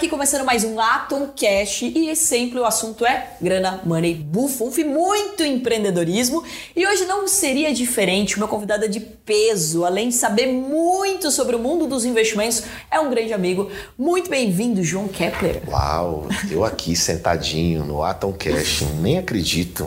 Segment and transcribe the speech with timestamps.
[0.00, 5.44] Aqui começando mais um Atom Cash e sempre o assunto é grana, money, bufunf, muito
[5.44, 6.42] empreendedorismo
[6.74, 11.58] e hoje não seria diferente, uma convidada de peso, além de saber muito sobre o
[11.58, 13.70] mundo dos investimentos, é um grande amigo.
[13.98, 15.60] Muito bem-vindo, João Kepler.
[15.68, 19.86] Uau, eu aqui sentadinho no Atom Cash, nem acredito.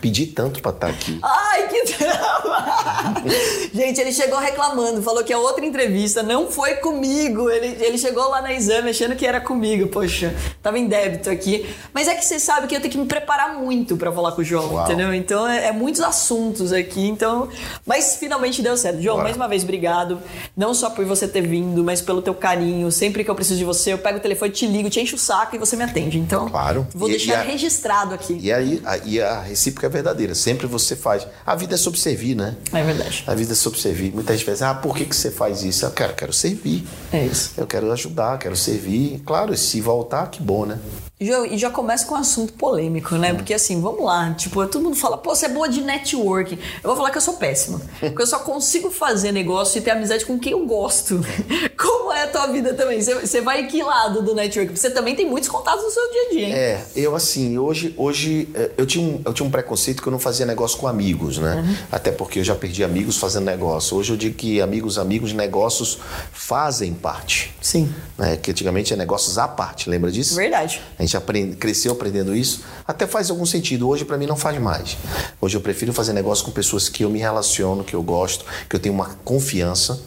[0.00, 1.20] Pedi tanto pra estar aqui.
[1.22, 3.14] Ai, que drama!
[3.74, 7.50] Gente, ele chegou reclamando, falou que a outra entrevista não foi comigo.
[7.50, 9.88] Ele, ele chegou lá na exame achando que era comigo.
[9.88, 11.66] Poxa, tava em débito aqui.
[11.92, 14.40] Mas é que você sabe que eu tenho que me preparar muito para falar com
[14.40, 14.84] o João, Uau.
[14.84, 15.12] entendeu?
[15.12, 17.06] Então é, é muitos assuntos aqui.
[17.08, 17.48] Então,
[17.84, 19.00] mas finalmente deu certo.
[19.02, 19.24] João, Bora.
[19.24, 20.18] mais uma vez, obrigado.
[20.56, 22.90] Não só por você ter vindo, mas pelo teu carinho.
[22.92, 25.18] Sempre que eu preciso de você, eu pego o telefone, te ligo, te encho o
[25.18, 26.18] saco e você me atende.
[26.18, 26.86] Então, Claro.
[26.94, 28.38] vou E- deixar e a- registrado aqui.
[28.40, 30.34] E aí, a, e a recíproca é verdadeira.
[30.34, 31.26] Sempre você faz.
[31.44, 32.54] A vida é sobre servir, né?
[32.72, 33.24] É verdade.
[33.26, 34.12] A vida é sobre servir.
[34.14, 35.84] Muita gente pensa, ah, por que, que você faz isso?
[35.84, 36.84] Eu quero, quero servir.
[37.12, 37.52] É isso.
[37.56, 39.20] Eu quero ajudar, quero servir.
[39.24, 40.78] Claro, se voltar, que bom, né?
[41.20, 43.34] E já começa com um assunto polêmico, né?
[43.34, 46.58] Porque assim, vamos lá, tipo, todo mundo fala, pô, você é boa de networking.
[46.82, 47.78] Eu vou falar que eu sou péssima.
[48.00, 51.20] Porque eu só consigo fazer negócio e ter amizade com quem eu gosto.
[51.76, 53.02] Como é a tua vida também?
[53.02, 54.74] Você, vai que lado do networking?
[54.74, 56.54] Você também tem muitos contatos no seu dia a dia, hein?
[56.54, 60.12] É, eu assim, hoje, hoje eh, eu, tinha um, eu tinha um preconceito que eu
[60.12, 61.56] não fazia negócio com amigos, né?
[61.56, 61.76] Uhum.
[61.92, 63.94] Até porque eu já perdi amigos fazendo negócio.
[63.94, 65.98] Hoje eu digo que amigos, amigos, negócios
[66.32, 67.54] fazem parte.
[67.60, 67.92] Sim.
[68.16, 68.38] Né?
[68.38, 70.34] Que antigamente é negócios à parte, lembra disso?
[70.34, 70.80] Verdade.
[70.98, 73.88] A gente aprende, cresceu aprendendo isso, até faz algum sentido.
[73.88, 74.96] Hoje, para mim, não faz mais.
[75.40, 78.76] Hoje, eu prefiro fazer negócio com pessoas que eu me relaciono, que eu gosto, que
[78.76, 80.00] eu tenho uma confiança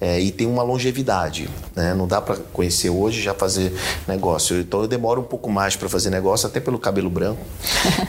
[0.00, 1.48] é, e tenho uma longevidade.
[1.74, 1.94] Né?
[1.94, 3.72] Não dá para conhecer hoje já fazer
[4.06, 4.58] negócio.
[4.60, 7.40] Então, eu demoro um pouco mais para fazer negócio, até pelo cabelo branco.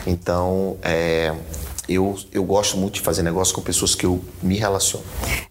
[0.06, 1.32] Então, é,
[1.88, 5.04] eu, eu gosto muito de fazer negócio com pessoas que eu me relaciono.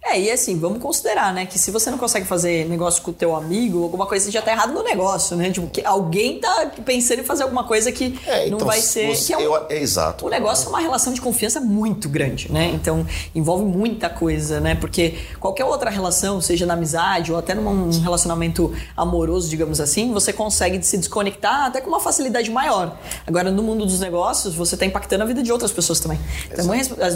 [0.03, 1.46] É, e assim, vamos considerar, né?
[1.46, 4.52] Que se você não consegue fazer negócio com o teu amigo, alguma coisa já tá
[4.52, 5.52] errado no negócio, né?
[5.52, 9.16] Tipo, que alguém tá pensando em fazer alguma coisa que É, não então, vai ser.
[9.16, 10.25] você- é um- eu- é exato.
[10.25, 12.72] O negócio é uma relação de confiança muito grande, né?
[12.74, 13.06] Então
[13.36, 14.75] envolve muita coisa, né?
[14.75, 20.34] Porque qualquer outra relação, seja na amizade ou até num relacionamento amoroso, digamos assim, você
[20.34, 22.98] consegue se desconectar até com uma facilidade maior.
[23.28, 26.19] Agora, no mundo dos negócios, você está impactando a vida de outras pessoas também.
[26.52, 26.66] Então,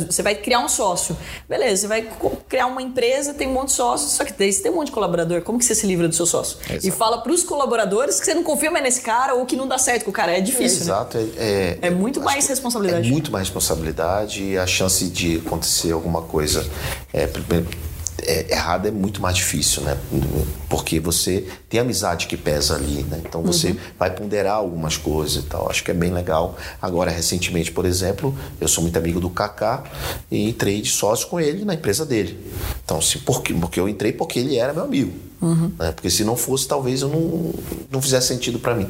[0.10, 1.18] você vai criar um sócio.
[1.48, 2.10] Beleza, você vai
[2.48, 4.88] criar uma empresa, tem um monte de sócios, só que daí você tem um monte
[4.88, 5.42] de colaborador.
[5.42, 6.58] Como que você se livra do seu sócio?
[6.70, 6.98] E Exato.
[6.98, 9.78] fala para os colaboradores que você não confia mais nesse cara ou que não dá
[9.78, 10.36] certo com o cara.
[10.38, 10.86] É difícil, né?
[10.86, 11.18] Exato.
[11.38, 13.08] É, É muito acho mais responsabilidade.
[13.08, 16.66] É muito mais responsabilidade e a chance de acontecer alguma coisa
[17.14, 17.68] é, primeiro,
[18.22, 19.98] é, errada é muito mais difícil, né?
[20.70, 23.22] Porque você tem amizade que pesa ali, né?
[23.28, 23.78] Então você Uhum.
[24.00, 25.70] vai ponderar algumas coisas e tal.
[25.70, 26.58] Acho que é bem legal.
[26.82, 29.84] Agora, recentemente, por exemplo, eu sou muito amigo do Kaká
[30.32, 32.40] e entrei de sócio com ele na empresa dele.
[32.84, 35.14] Então, se, porque, porque eu entrei porque ele era meu amigo.
[35.42, 35.72] Uhum.
[35.78, 35.92] Né?
[35.92, 37.54] Porque se não fosse, talvez eu não,
[37.92, 38.88] não fizesse sentido para mim.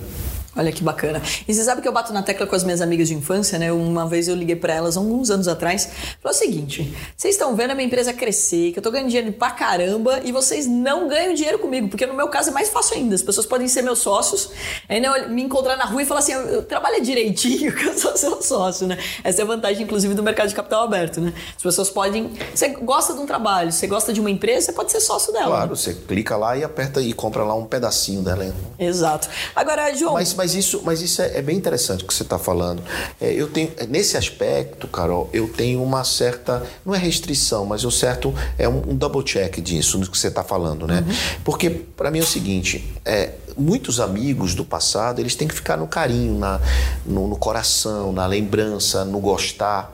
[0.55, 1.21] Olha que bacana.
[1.47, 3.71] E você sabe que eu bato na tecla com as minhas amigas de infância, né?
[3.71, 5.89] Uma vez eu liguei pra elas, alguns anos atrás,
[6.21, 9.31] falei o seguinte: vocês estão vendo a minha empresa crescer, que eu tô ganhando dinheiro
[9.33, 12.95] pra caramba, e vocês não ganham dinheiro comigo, porque no meu caso é mais fácil
[12.95, 13.15] ainda.
[13.15, 14.49] As pessoas podem ser meus sócios,
[14.87, 18.15] ainda eu- me encontrar na rua e falar assim: eu, trabalho direitinho, que eu sou
[18.15, 18.97] seu sócio, né?
[19.23, 21.33] Essa é a vantagem, inclusive, do mercado de capital aberto, né?
[21.55, 22.31] As pessoas podem.
[22.53, 25.47] Você gosta de um trabalho, você gosta de uma empresa, você pode ser sócio dela.
[25.47, 28.53] Claro, você clica lá e aperta e compra lá um pedacinho dela.
[28.79, 29.27] Exato.
[29.55, 30.13] Agora, João.
[30.13, 32.83] Mas, mas isso, mas isso é, é bem interessante o que você está falando.
[33.19, 37.91] É, eu tenho nesse aspecto, Carol, eu tenho uma certa, não é restrição, mas um
[37.91, 41.03] certo é um, um double check disso, do que você está falando, né?
[41.43, 45.77] Porque para mim é o seguinte, é, muitos amigos do passado eles têm que ficar
[45.77, 46.59] no carinho, na,
[47.05, 49.93] no, no coração, na lembrança, no gostar,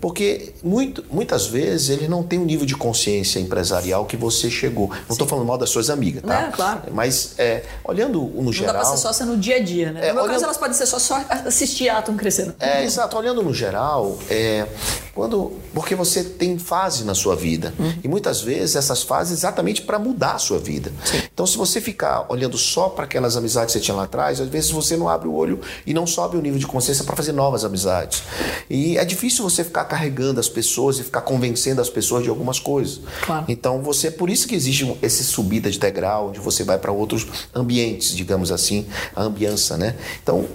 [0.00, 4.88] porque muito, muitas vezes ele não tem o nível de consciência empresarial que você chegou.
[4.90, 6.42] Não estou falando mal das suas amigas, tá?
[6.48, 6.82] É, claro.
[6.92, 8.74] Mas é, olhando no Não geral.
[8.74, 10.06] dá pra ser sócia no dia a dia, né?
[10.06, 12.54] É, no meu olha- caso, elas podem ser só, só assistir a Atom crescendo.
[12.60, 13.16] É, exato.
[13.16, 14.66] Olhando no geral, é,
[15.14, 17.74] quando, porque você tem fase na sua vida.
[18.02, 20.92] E muitas vezes essas fases exatamente para mudar a sua vida.
[21.32, 24.48] Então, se você ficar olhando só para aquelas amizades que você tinha lá atrás, às
[24.48, 27.32] vezes você não abre o olho e não sobe o nível de consciência para fazer
[27.32, 28.22] novas amizades.
[28.68, 32.58] E é difícil você ficar carregando as pessoas e ficar convencendo as pessoas de algumas
[32.58, 33.00] coisas.
[33.22, 33.44] Claro.
[33.48, 37.26] Então, você por isso que existe esse subida de degrau, onde você vai para outros
[37.54, 39.96] ambientes, digamos assim, a ambiança, né?
[40.22, 40.46] Então,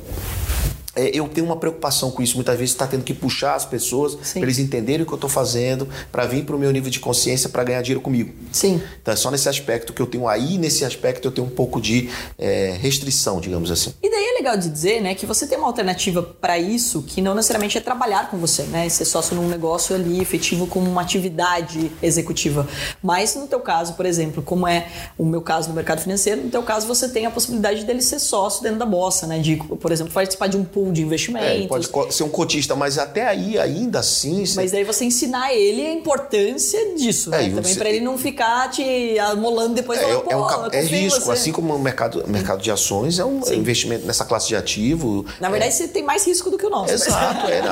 [0.95, 2.35] é, eu tenho uma preocupação com isso.
[2.35, 5.29] Muitas vezes está tendo que puxar as pessoas para eles entenderem o que eu estou
[5.29, 8.33] fazendo, para vir para o meu nível de consciência para ganhar dinheiro comigo.
[8.51, 8.81] Sim.
[9.01, 11.81] Então é só nesse aspecto que eu tenho aí, nesse aspecto eu tenho um pouco
[11.81, 13.93] de é, restrição, digamos assim.
[14.01, 17.21] E daí é legal de dizer, né, que você tem uma alternativa para isso que
[17.21, 21.01] não necessariamente é trabalhar com você, né, ser sócio num negócio ali efetivo com uma
[21.01, 22.67] atividade executiva.
[23.01, 24.87] Mas no teu caso, por exemplo, como é
[25.17, 28.19] o meu caso no mercado financeiro, no teu caso você tem a possibilidade dele ser
[28.19, 31.65] sócio dentro da bossa, né, de, por exemplo, participar de um pool de investimentos.
[31.65, 34.45] É, pode ser um cotista, mas até aí, ainda assim.
[34.45, 34.55] Você...
[34.55, 37.49] Mas daí você ensinar ele a importância disso, né?
[37.49, 37.79] Também você...
[37.79, 39.99] para ele não ficar te amolando depois.
[39.99, 43.41] É, falando, é, um, é risco, assim como o mercado, mercado de ações é um
[43.41, 43.57] Sim.
[43.57, 45.25] investimento nessa classe de ativo.
[45.39, 45.75] Na verdade, é...
[45.75, 46.93] você tem mais risco do que o nosso.
[46.93, 47.63] Exato, é,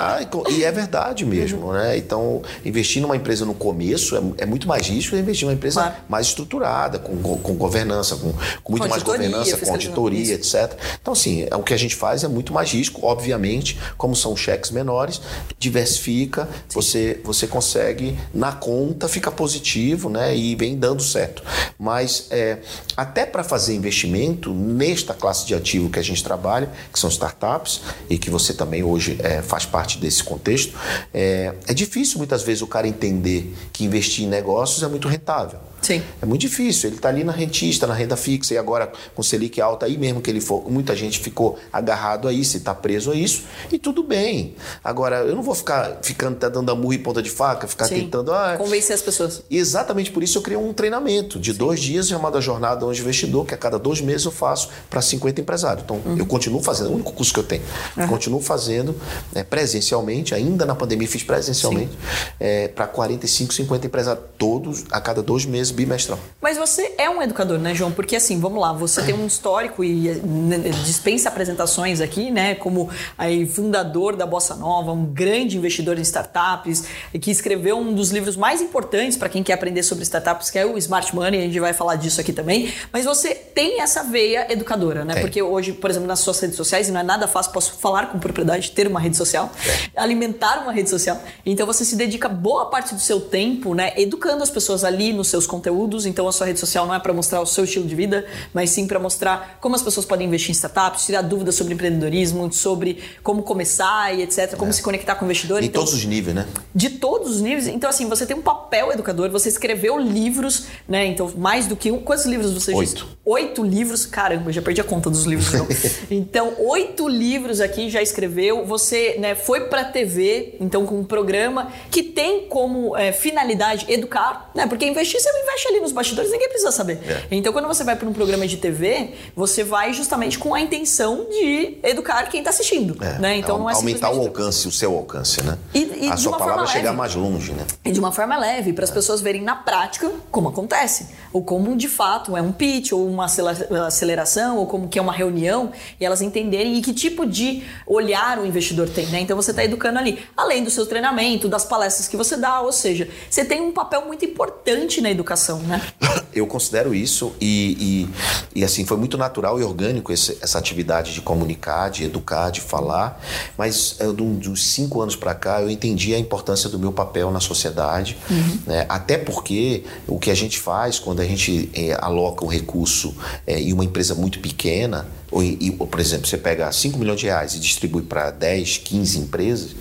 [0.52, 1.74] e é verdade mesmo, uhum.
[1.74, 1.98] né?
[1.98, 5.82] Então, investir numa empresa no começo é, é muito mais risco que investir numa empresa
[5.82, 5.96] claro.
[6.10, 8.34] mais estruturada, com, com governança, com,
[8.64, 10.74] com muito com mais governança, com auditoria, etc.
[11.02, 14.36] Então, assim, é, o que a gente faz é muito mais risco, obviamente, como são
[14.36, 15.22] cheques menores,
[15.60, 20.36] diversifica, você, você consegue, na conta, fica positivo, né?
[20.36, 21.44] E vem dando certo.
[21.78, 22.60] Mas é,
[22.96, 27.82] até para fazer investimento nesta classe de ativo que a gente trabalha, que são startups,
[28.10, 30.78] e que você também hoje é, faz parte desse contexto,
[31.14, 35.60] é, é difícil muitas vezes o cara entender que investir em negócios é muito rentável.
[35.84, 36.02] Sim.
[36.22, 36.90] É muito difícil.
[36.90, 40.22] Ele está ali na rentista, na renda fixa, e agora com Selic alta, aí mesmo
[40.22, 40.70] que ele for.
[40.72, 44.56] Muita gente ficou agarrado a isso, está preso a isso, e tudo bem.
[44.84, 47.86] Agora, eu não vou ficar ficando tá dando a murra e ponta de faca, ficar
[47.86, 47.96] Sim.
[48.02, 48.32] tentando.
[48.32, 49.44] Ah, Convencer as pessoas.
[49.50, 51.58] Exatamente por isso eu criei um treinamento de Sim.
[51.58, 55.42] dois dias chamado Jornada Anjo Investidor, que a cada dois meses eu faço para 50
[55.42, 55.84] empresários.
[55.84, 56.18] Então, uhum.
[56.18, 57.62] eu continuo fazendo, é o único curso que eu tenho.
[57.98, 58.08] Uhum.
[58.08, 58.96] Continuo fazendo
[59.32, 61.92] né, presencialmente, ainda na pandemia fiz presencialmente,
[62.40, 66.20] é, para 45, 50 empresários, todos a cada dois meses bimestral.
[66.42, 67.92] Mas você é um educador, né, João?
[67.92, 72.56] Porque assim, vamos lá, você tem um histórico e né, dispensa apresentações aqui, né?
[72.56, 76.86] Como aí, fundador da Bossa Nova, um grande investidor em startups,
[77.20, 80.66] que escreveu um dos livros mais importantes para quem quer aprender sobre startups, que é
[80.66, 82.72] o Smart Money, a gente vai falar disso aqui também.
[82.92, 85.16] Mas você tem essa veia educadora, né?
[85.18, 85.22] É.
[85.22, 88.20] Porque hoje, por exemplo, nas suas redes sociais, não é nada fácil, posso falar com
[88.20, 90.00] propriedade, ter uma rede social, é.
[90.00, 91.22] alimentar uma rede social.
[91.46, 95.28] Então você se dedica boa parte do seu tempo, né, educando as pessoas ali nos
[95.30, 97.88] seus conteúdos conteúdos, então a sua rede social não é para mostrar o seu estilo
[97.88, 101.56] de vida, mas sim para mostrar como as pessoas podem investir em startups, tirar dúvidas
[101.56, 104.74] sobre empreendedorismo, sobre como começar e etc, como é.
[104.74, 105.64] se conectar com o investidor.
[105.64, 106.46] Em então, todos os níveis, né?
[106.76, 107.68] De todos os níveis.
[107.68, 111.06] Então, assim, você tem um papel educador, você escreveu livros, né?
[111.06, 112.00] Então, mais do que um.
[112.00, 113.08] Quantos livros você Oito.
[113.24, 114.06] Oito livros.
[114.06, 115.54] Caramba, já perdi a conta dos livros.
[115.54, 115.68] Então,
[116.12, 118.66] então oito livros aqui já escreveu.
[118.66, 124.52] Você né, foi para TV, então, com um programa que tem como é, finalidade educar,
[124.54, 124.68] né?
[124.68, 127.00] Porque investir, você não investe ali nos bastidores, ninguém precisa saber.
[127.08, 127.24] É.
[127.32, 131.28] Então, quando você vai para um programa de TV, você vai justamente com a intenção
[131.30, 132.98] de educar quem está assistindo.
[133.04, 133.20] É.
[133.20, 133.38] Né?
[133.38, 135.58] Então, não é Aumentar o alcance, o seu alcance, né?
[135.74, 137.66] E, e a sua palavra chegar mais longe, né?
[137.84, 138.94] E de uma forma leve, para as é.
[138.94, 141.08] pessoas verem na prática como acontece.
[141.32, 145.14] Ou como, de fato, é um pitch, ou uma aceleração, ou como que é uma
[145.14, 149.20] reunião, e elas entenderem e que tipo de olhar o investidor tem, né?
[149.20, 150.24] Então, você está educando ali.
[150.36, 154.06] Além do seu treinamento, das palestras que você dá, ou seja, você tem um papel
[154.06, 155.82] muito importante na educação né?
[156.34, 158.08] Eu considero isso e,
[158.56, 162.50] e, e, assim, foi muito natural e orgânico esse, essa atividade de comunicar, de educar,
[162.50, 163.22] de falar,
[163.56, 167.40] mas eu, dos cinco anos para cá eu entendi a importância do meu papel na
[167.40, 168.60] sociedade, uhum.
[168.66, 168.86] né?
[168.90, 173.16] até porque o que a gente faz quando a gente é, aloca um recurso
[173.46, 177.56] é, em uma empresa muito pequena, ou, por exemplo, você pega 5 milhões de reais
[177.56, 179.76] e distribui para 10, 15 empresas,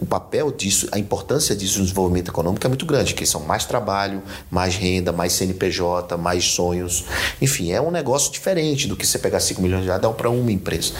[0.00, 3.64] o papel disso, a importância disso no desenvolvimento econômico é muito grande, que são mais
[3.64, 7.04] trabalho, mais renda, mais CNPJ, mais sonhos.
[7.40, 10.12] Enfim, é um negócio diferente do que você pegar 5 milhões de reais e dar
[10.12, 10.92] para uma empresa.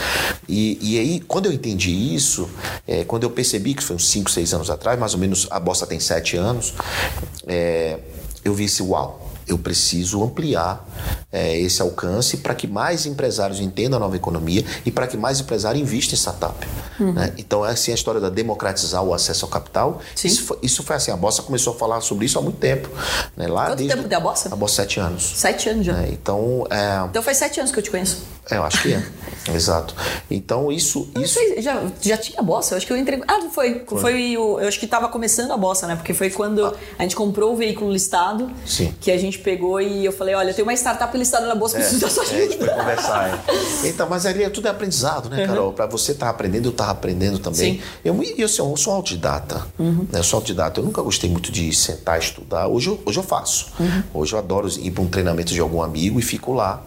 [0.48, 2.48] E, e aí, quando eu entendi isso,
[2.86, 5.58] é, quando eu percebi que foi uns 5, 6 anos atrás, mais ou menos a
[5.58, 6.74] Bossa tem 7 anos,
[7.46, 7.98] é,
[8.44, 10.86] eu vi esse uau eu preciso ampliar
[11.32, 15.40] é, esse alcance para que mais empresários entendam a nova economia e para que mais
[15.40, 16.66] empresários investam em startup.
[16.98, 17.12] Uhum.
[17.12, 17.32] Né?
[17.38, 20.00] Então, é assim a história da democratizar o acesso ao capital.
[20.22, 22.88] Isso foi, isso foi, assim, a Bossa começou a falar sobre isso há muito tempo.
[23.36, 23.46] Né?
[23.46, 24.48] Lá Quanto desde, tempo tem a Bossa?
[24.52, 25.32] A Bossa, sete anos.
[25.36, 26.02] Sete anos já.
[26.02, 27.04] É, então, é...
[27.08, 28.22] então faz sete anos que eu te conheço.
[28.50, 29.02] É, eu acho que é.
[29.54, 29.94] Exato.
[30.30, 31.08] Então, isso...
[31.18, 31.34] isso...
[31.34, 32.74] Sei, já, já tinha Bossa?
[32.74, 33.20] Eu acho que eu entrei...
[33.26, 33.82] Ah, foi.
[33.86, 35.96] Foi, foi o, eu acho que estava começando a Bossa, né?
[35.96, 36.74] Porque foi quando ah.
[36.98, 38.50] a gente comprou o veículo listado.
[38.66, 38.94] Sim.
[39.00, 41.78] Que a gente pegou e eu falei, olha, eu tenho uma startup listada na bolsa,
[41.78, 42.36] preciso da sua ajuda.
[42.36, 43.42] É, a gente foi conversar.
[43.48, 43.60] É.
[43.90, 45.68] Então, mas ali é tudo é aprendizado, né, Carol?
[45.68, 45.72] Uhum.
[45.72, 47.74] Para você estar tá aprendendo, eu estar aprendendo também.
[47.74, 47.80] Sim.
[48.04, 49.66] Eu, eu, assim, eu sou autodidata.
[49.78, 50.06] Uhum.
[50.10, 50.18] Né?
[50.18, 50.80] Eu sou autodidata.
[50.80, 52.68] Eu nunca gostei muito de sentar e estudar.
[52.68, 53.72] Hoje eu, hoje eu faço.
[53.78, 54.02] Uhum.
[54.14, 56.82] Hoje eu adoro ir para um treinamento de algum amigo e fico lá.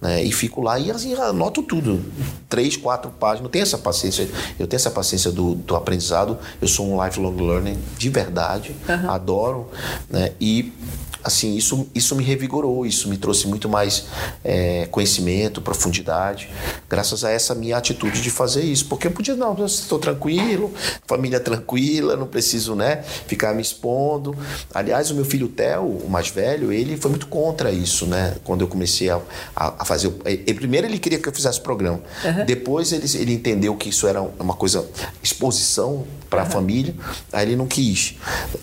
[0.00, 0.24] Né?
[0.24, 2.04] E fico lá e, e assim, anoto tudo.
[2.48, 3.44] Três, quatro páginas.
[3.44, 4.28] Eu tenho essa paciência.
[4.58, 6.38] Eu tenho essa paciência do, do aprendizado.
[6.60, 8.74] Eu sou um lifelong learner de verdade.
[9.08, 9.68] Adoro.
[10.08, 10.32] Né?
[10.40, 10.72] E
[11.22, 14.06] assim, isso, isso me revigorou, isso me trouxe muito mais
[14.44, 16.48] é, conhecimento, profundidade,
[16.88, 18.86] graças a essa minha atitude de fazer isso.
[18.86, 20.72] Porque eu podia, não, estou tranquilo,
[21.06, 24.36] família tranquila, não preciso né, ficar me expondo.
[24.74, 28.36] Aliás, o meu filho Theo, o mais velho, ele foi muito contra isso, né?
[28.44, 29.20] Quando eu comecei a,
[29.54, 30.12] a, fazer.
[30.24, 32.00] Ele, primeiro ele queria que eu fizesse programa.
[32.24, 32.44] Uhum.
[32.44, 34.86] Depois ele, ele entendeu que isso era uma coisa,
[35.22, 36.50] exposição para a uhum.
[36.50, 36.94] família,
[37.32, 38.14] aí ele não quis.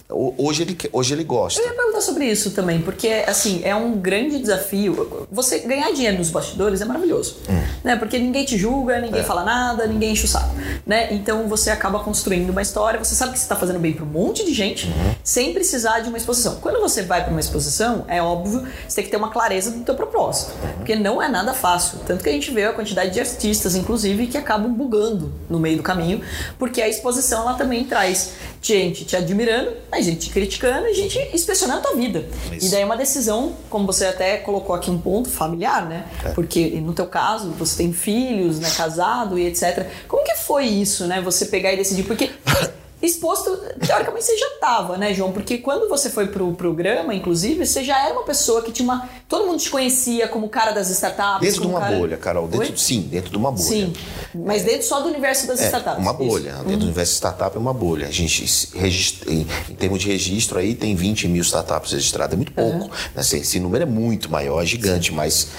[0.09, 1.59] Hoje ele, hoje ele gosta.
[1.59, 5.27] Eu ia perguntar sobre isso também, porque assim, é um grande desafio.
[5.29, 7.61] Você ganhar dinheiro nos bastidores é maravilhoso, hum.
[7.83, 7.97] né?
[7.97, 9.23] Porque ninguém te julga, ninguém é.
[9.23, 10.55] fala nada, ninguém enche o saco,
[10.85, 11.13] né?
[11.13, 14.07] Então você acaba construindo uma história, você sabe que você está fazendo bem para um
[14.07, 15.15] monte de gente, uhum.
[15.21, 16.55] sem precisar de uma exposição.
[16.61, 19.83] Quando você vai para uma exposição, é óbvio, você tem que ter uma clareza do
[19.83, 20.73] teu propósito, uhum.
[20.77, 21.99] porque não é nada fácil.
[22.07, 25.75] Tanto que a gente vê a quantidade de artistas, inclusive, que acabam bugando no meio
[25.75, 26.21] do caminho,
[26.57, 31.17] porque a exposição ela também traz gente te admirando, a gente te criticando, a gente
[31.33, 32.25] inspecionando a tua vida.
[32.51, 32.67] Isso.
[32.67, 36.05] E daí é uma decisão, como você até colocou aqui um ponto, familiar, né?
[36.23, 36.29] É.
[36.29, 39.87] Porque no teu caso, você tem filhos, né, casado e etc.
[40.07, 41.21] Como que foi isso, né?
[41.21, 42.03] Você pegar e decidir?
[42.03, 42.31] Porque
[43.05, 45.31] exposto, teoricamente você já estava, né, João?
[45.31, 49.07] Porque quando você foi pro programa, inclusive, você já era uma pessoa que tinha uma.
[49.29, 51.41] Todo mundo te conhecia como cara das startups.
[51.41, 51.97] Dentro de uma cara...
[51.97, 52.47] bolha, Carol.
[52.47, 53.63] Dentro, sim, dentro de uma bolha.
[53.63, 53.93] Sim.
[54.33, 56.01] Mas dentro só do universo das é, startups.
[56.01, 56.49] Uma bolha.
[56.49, 56.57] Isso.
[56.57, 56.79] Dentro uhum.
[56.79, 58.07] do universo startup é uma bolha.
[58.07, 58.43] A gente
[58.75, 62.33] registra, em, em, termos de registro aí tem 20 mil startups registradas.
[62.33, 62.85] É muito pouco.
[62.85, 62.89] Uhum.
[63.15, 65.49] Esse, número é muito maior, é gigante, mas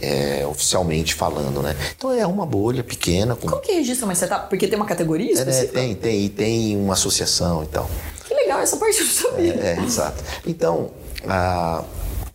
[0.00, 1.74] é, oficialmente falando, né?
[1.96, 3.34] Então é uma bolha pequena.
[3.34, 3.48] Com...
[3.48, 4.48] Como que registra uma startup?
[4.48, 5.80] Porque tem uma categoria específica?
[5.80, 5.94] É, né?
[5.94, 6.24] tem, tem.
[6.26, 7.88] E tem uma associação e tal.
[8.26, 9.54] Que legal, essa parte eu não sabia.
[9.54, 10.22] É, é exato.
[10.46, 10.90] Então,
[11.28, 11.82] a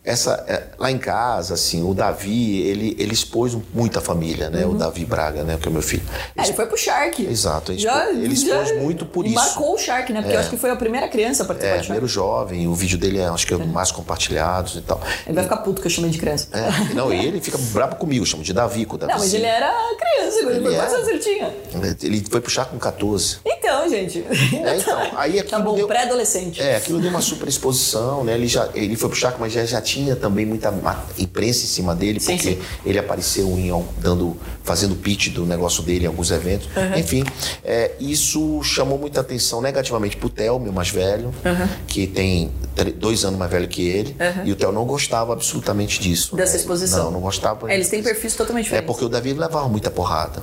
[0.04, 4.66] essa é, lá em casa assim o Davi ele, ele expôs muito a família né?
[4.66, 4.72] Uhum.
[4.72, 5.56] o Davi Braga né?
[5.60, 6.02] Que é o meu filho.
[6.36, 7.24] É, ele foi pro Shark.
[7.24, 9.36] Exato ele, já, ele expôs já muito por isso.
[9.36, 10.20] marcou o Shark né?
[10.20, 10.36] Porque é.
[10.36, 13.18] eu acho que foi a primeira criança a participar é primeiro jovem o vídeo dele
[13.18, 13.64] é acho que é, é.
[13.64, 15.00] mais compartilhado e tal.
[15.24, 16.48] Ele vai ficar puto que eu chamei de criança.
[16.52, 19.46] É, não ele fica brabo comigo chama de Davi com o Davi não mas ele
[19.46, 21.54] era criança ele, ele foi quantos anos ele tinha
[22.02, 24.24] ele foi pro Shark com 14 então gente.
[24.62, 26.60] É, então aí tá bom deu, pré-adolescente.
[26.60, 28.34] É aquilo deu uma super exposição né?
[28.34, 30.72] Ele já ele foi pro Shark mas já, já tinha também muita
[31.18, 32.58] imprensa em cima dele, sim, porque sim.
[32.84, 36.68] ele apareceu em, dando, fazendo pitch do negócio dele em alguns eventos.
[36.76, 36.98] Uhum.
[36.98, 37.24] Enfim,
[37.64, 41.68] é, isso chamou muita atenção negativamente pro Theo, meu mais velho, uhum.
[41.86, 42.50] que tem
[42.96, 44.46] dois anos mais velho que ele, uhum.
[44.46, 46.34] e o Theo não gostava absolutamente disso.
[46.36, 46.58] Dessa né?
[46.58, 47.04] exposição?
[47.04, 47.70] Não, não gostava.
[47.70, 48.84] É, eles têm perfis totalmente é, diferentes.
[48.84, 50.42] É porque o Davi levava muita porrada.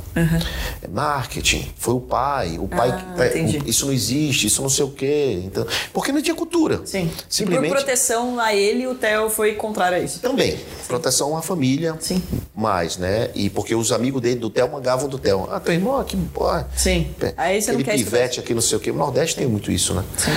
[0.82, 4.86] É marketing, foi o pai, o pai, ah, o, isso não existe, isso não sei
[4.86, 5.42] o quê.
[5.44, 6.82] Então, porque não tinha cultura.
[6.86, 7.10] Sim.
[7.28, 7.68] Simplesmente.
[7.68, 10.20] E por proteção a ele, o Theo foi contrário a isso.
[10.20, 10.52] Também.
[10.52, 10.64] Sim.
[10.86, 11.96] Proteção à família.
[12.02, 12.22] Sim.
[12.54, 13.30] Mais, né?
[13.34, 15.48] E porque os amigos dele do Theo mangavam do Theo.
[15.50, 16.68] Ah, teu irmão aqui, porra.
[16.76, 17.08] Sim.
[17.38, 18.92] Aí você não quer pivete aqui, não sei o quê.
[18.92, 20.04] O Nordeste tem muito isso, né?
[20.18, 20.32] Sim.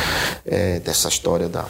[0.46, 1.66] É, dessa história da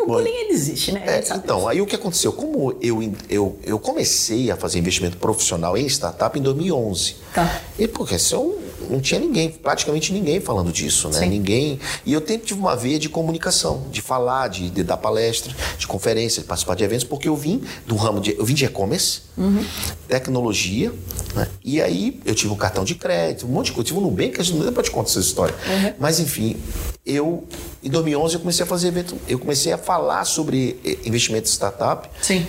[0.00, 1.02] o bullying ele existe, né?
[1.04, 2.32] É, então, aí o que aconteceu?
[2.32, 7.16] Como eu, eu, eu comecei a fazer investimento profissional em startup em 2011.
[7.34, 7.60] Tá.
[7.76, 8.54] E porque são
[8.88, 11.20] não tinha ninguém, praticamente ninguém falando disso, né?
[11.20, 11.28] Sim.
[11.28, 11.80] Ninguém.
[12.04, 15.86] E eu sempre tive uma veia de comunicação, de falar, de, de dar palestra, de
[15.86, 18.36] conferência, de participar de eventos, porque eu vim do ramo de.
[18.36, 19.64] Eu vim de e-commerce, uhum.
[20.06, 20.92] tecnologia,
[21.34, 21.48] né?
[21.64, 23.82] E aí eu tive um cartão de crédito, um monte de coisa.
[23.82, 25.54] Eu tive um Nubank, a gente não te contar essa história.
[25.66, 25.94] Uhum.
[25.98, 26.56] Mas enfim,
[27.04, 27.44] eu.
[27.82, 31.52] Em 2011 eu comecei a fazer evento, eu comecei a falar sobre eh, investimento em
[31.52, 32.08] startup.
[32.20, 32.46] Sim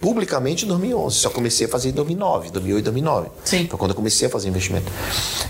[0.00, 1.16] publicamente em 2011.
[1.16, 3.28] Só comecei a fazer em 2009, 2008, 2009.
[3.44, 3.66] Sim.
[3.68, 4.90] Foi quando eu comecei a fazer investimento.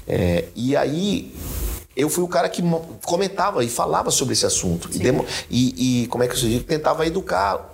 [0.06, 1.34] É, e aí
[1.96, 2.62] eu fui o cara que
[3.04, 4.90] comentava e falava sobre esse assunto.
[4.92, 6.64] E, demo, e, e, como é que eu digo?
[6.64, 7.72] Tentava educar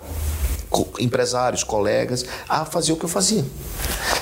[0.99, 3.45] empresários, colegas a fazer o que eu fazia.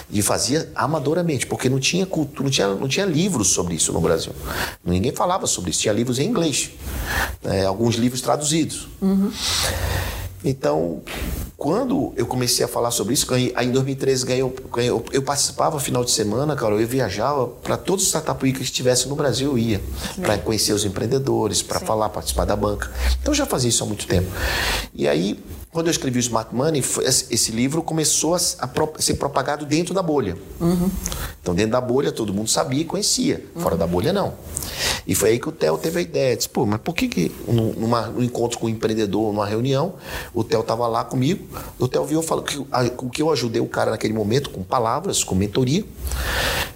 [0.10, 4.01] E fazia amadoramente, porque não tinha cultura, não tinha, não tinha livros sobre isso no
[4.01, 4.34] Brasil.
[4.84, 5.81] Ninguém falava sobre isso.
[5.81, 6.72] Tinha livros em inglês,
[7.41, 7.65] né?
[7.65, 8.88] alguns livros traduzidos.
[9.01, 9.31] Uhum.
[10.43, 11.01] Então,
[11.55, 15.79] quando eu comecei a falar sobre isso, ganhei, aí em 2013 ganhei, ganhei, eu participava
[15.79, 19.57] final de semana, cara, eu viajava para todos os startup que estivessem no Brasil, eu
[19.57, 19.81] ia
[20.21, 22.91] para conhecer os empreendedores, para falar, participar da banca.
[23.21, 24.27] Então eu já fazia isso há muito tempo.
[24.93, 25.39] E aí
[25.71, 30.37] quando eu escrevi o Smart Money, esse livro começou a, ser propagado dentro da bolha.
[30.59, 30.89] Uhum.
[31.41, 33.43] Então, dentro da bolha, todo mundo sabia e conhecia.
[33.55, 33.61] Uhum.
[33.61, 34.33] Fora da bolha, não.
[35.07, 36.35] E foi aí que o Theo teve a ideia.
[36.35, 39.95] Disse, pô, mas por que, que numa, num encontro com um empreendedor, numa reunião,
[40.33, 41.45] o Theo estava lá comigo,
[41.79, 45.23] o Theo viu falou que, o que eu ajudei o cara naquele momento, com palavras,
[45.23, 45.85] com mentoria.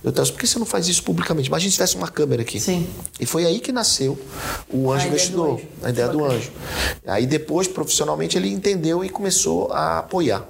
[0.03, 1.49] Eu disse, por que você não faz isso publicamente?
[1.49, 2.59] Imagina se tivesse uma câmera aqui.
[2.59, 2.87] Sim.
[3.19, 4.17] E foi aí que nasceu
[4.71, 5.67] o Anjo a Investidor, anjo.
[5.81, 6.51] a ideia do anjo.
[7.07, 10.45] Aí depois, profissionalmente, ele entendeu entendeu e começou a apoiar.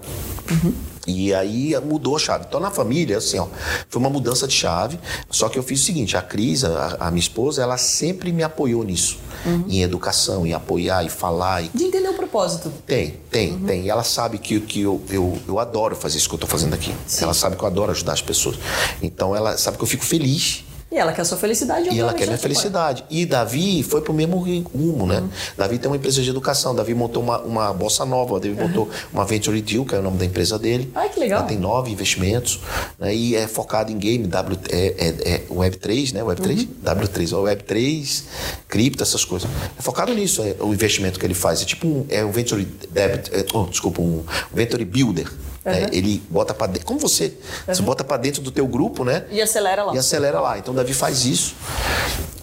[0.51, 0.73] Uhum.
[1.07, 2.45] E aí mudou a chave.
[2.47, 3.47] Então na família, assim, ó,
[3.89, 4.99] foi uma mudança de chave.
[5.29, 8.43] Só que eu fiz o seguinte: a Cris, a, a minha esposa, ela sempre me
[8.43, 9.19] apoiou nisso.
[9.45, 9.65] Uhum.
[9.69, 11.63] Em educação, em apoiar, e falar.
[11.63, 11.69] E...
[11.73, 12.73] De entender o propósito.
[12.87, 13.65] Tem, tem, uhum.
[13.65, 13.83] tem.
[13.83, 16.73] E ela sabe que, que eu, eu, eu adoro fazer isso que eu estou fazendo
[16.73, 16.93] aqui.
[17.05, 17.25] Sim.
[17.25, 18.57] Ela sabe que eu adoro ajudar as pessoas.
[19.01, 21.89] Então ela sabe que eu fico feliz e ela quer a sua felicidade.
[21.89, 23.03] E ela quer a minha felicidade.
[23.09, 25.19] E Davi foi pro mesmo rumo, né?
[25.19, 25.29] Uhum.
[25.57, 26.73] Davi tem uma empresa de educação.
[26.73, 28.39] Davi montou uma, uma bossa nova.
[28.39, 28.67] Davi uhum.
[28.67, 30.89] montou uma Venture Deal, que é o nome da empresa dele.
[30.95, 31.39] Ai, que legal.
[31.39, 32.61] Ela tem nove investimentos.
[32.97, 33.13] Né?
[33.13, 36.21] E é focado em game, w, é, é, é Web3, né?
[36.21, 36.59] Web3?
[36.59, 36.95] Uhum.
[36.95, 38.23] W3, Web3,
[38.69, 39.49] cripto, essas coisas.
[39.77, 41.61] É focado nisso, é, o investimento que ele faz.
[41.61, 44.23] É tipo um, é um Venture Debit, é, oh, desculpa, um
[44.53, 45.29] Venture Builder.
[45.65, 45.71] Uhum.
[45.71, 47.25] É, ele bota para dentro, como você,
[47.67, 47.73] uhum.
[47.73, 49.25] você bota para dentro do teu grupo, né?
[49.31, 49.95] E acelera lá.
[49.95, 50.59] E acelera lá.
[50.59, 51.55] Então Davi faz isso.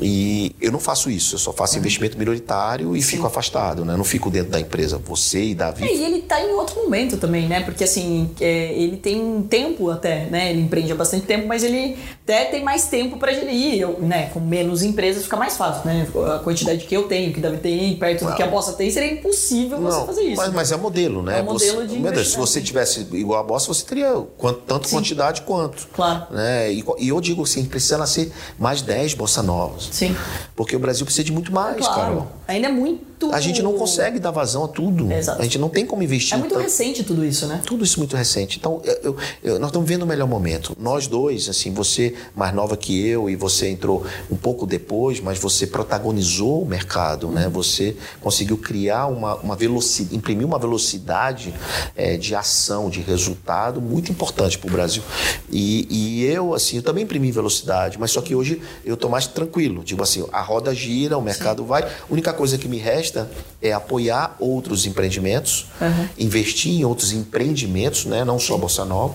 [0.00, 1.80] E eu não faço isso, eu só faço uhum.
[1.80, 3.10] investimento minoritário e Sim.
[3.10, 3.92] fico afastado, né?
[3.92, 4.98] Eu não fico dentro da empresa.
[4.98, 5.84] Você e Davi.
[5.84, 7.60] É, e ele está em outro momento também, né?
[7.60, 10.50] Porque assim, é, ele tem tempo até, né?
[10.50, 13.80] Ele empreende há bastante tempo, mas ele até tem mais tempo para gerir.
[13.80, 14.30] Eu, né?
[14.32, 16.08] Com menos empresas fica mais fácil, né?
[16.34, 19.12] A quantidade que eu tenho, que Davi tem, perto do que a Bossa tem, seria
[19.12, 20.36] impossível não, você fazer isso.
[20.42, 21.38] Mas, mas é modelo, né?
[21.38, 24.60] É um modelo você, de Deus, se você tivesse igual a Bossa, você teria quanto,
[24.60, 24.96] tanto Sim.
[24.96, 25.88] quantidade quanto.
[25.92, 26.26] Claro.
[26.30, 26.72] Né?
[26.72, 29.88] E, e eu digo assim, precisa nascer mais 10 Bossa Novas.
[29.92, 30.16] Sim.
[30.56, 31.94] Porque o Brasil precisa de muito mais, claro.
[31.94, 32.28] Carol.
[32.46, 33.11] Ainda é muito.
[33.30, 35.08] A gente não consegue dar vazão a tudo.
[35.38, 36.34] A gente não tem como investir.
[36.34, 36.62] É muito tanto.
[36.62, 37.60] recente tudo isso, né?
[37.64, 38.58] Tudo isso muito recente.
[38.58, 40.76] Então, eu, eu, nós estamos vendo o melhor momento.
[40.78, 45.38] Nós dois, assim, você mais nova que eu e você entrou um pouco depois, mas
[45.38, 47.48] você protagonizou o mercado, né?
[47.52, 51.54] Você conseguiu criar uma, uma velocidade, imprimir uma velocidade
[51.96, 55.02] é, de ação, de resultado muito importante para o Brasil.
[55.50, 59.26] E, e eu, assim, eu também imprimi velocidade, mas só que hoje eu estou mais
[59.26, 59.82] tranquilo.
[59.82, 61.68] Tipo assim, a roda gira, o mercado Sim.
[61.68, 61.82] vai.
[61.82, 63.11] A única coisa que me resta
[63.60, 66.08] é apoiar outros empreendimentos, uhum.
[66.18, 68.24] investir em outros empreendimentos, né?
[68.24, 69.14] não só a Bolsa Nova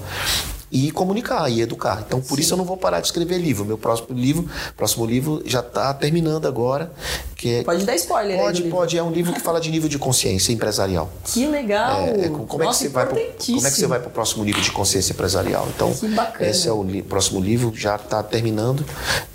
[0.71, 2.03] e comunicar e educar.
[2.05, 2.41] Então, por Sim.
[2.41, 3.65] isso eu não vou parar de escrever livro.
[3.65, 6.91] Meu próximo livro, próximo livro já está terminando agora.
[7.35, 8.37] Que é, pode dar spoiler.
[8.37, 8.97] Pode, pode.
[8.97, 11.09] É um livro que fala de nível de consciência empresarial.
[11.23, 12.01] Que legal.
[12.01, 14.07] É, é, como, Nossa, é que você vai pro, como é que você vai para
[14.09, 15.67] o próximo nível de consciência empresarial?
[15.73, 15.93] Então,
[16.41, 17.71] esse é o li, próximo livro.
[17.75, 18.83] Já está terminando.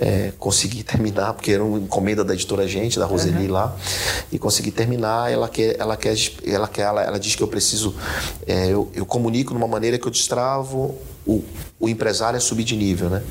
[0.01, 3.53] É, consegui terminar porque era uma encomenda da editora Gente, da Roseli uhum.
[3.53, 3.77] lá,
[4.31, 5.33] e consegui terminar.
[5.33, 7.95] Ela quer, ela quer, ela quer, ela, ela diz que eu preciso.
[8.47, 11.43] É, eu, eu comunico de uma maneira que eu destravo o,
[11.83, 13.23] o empresário é subir de nível, né?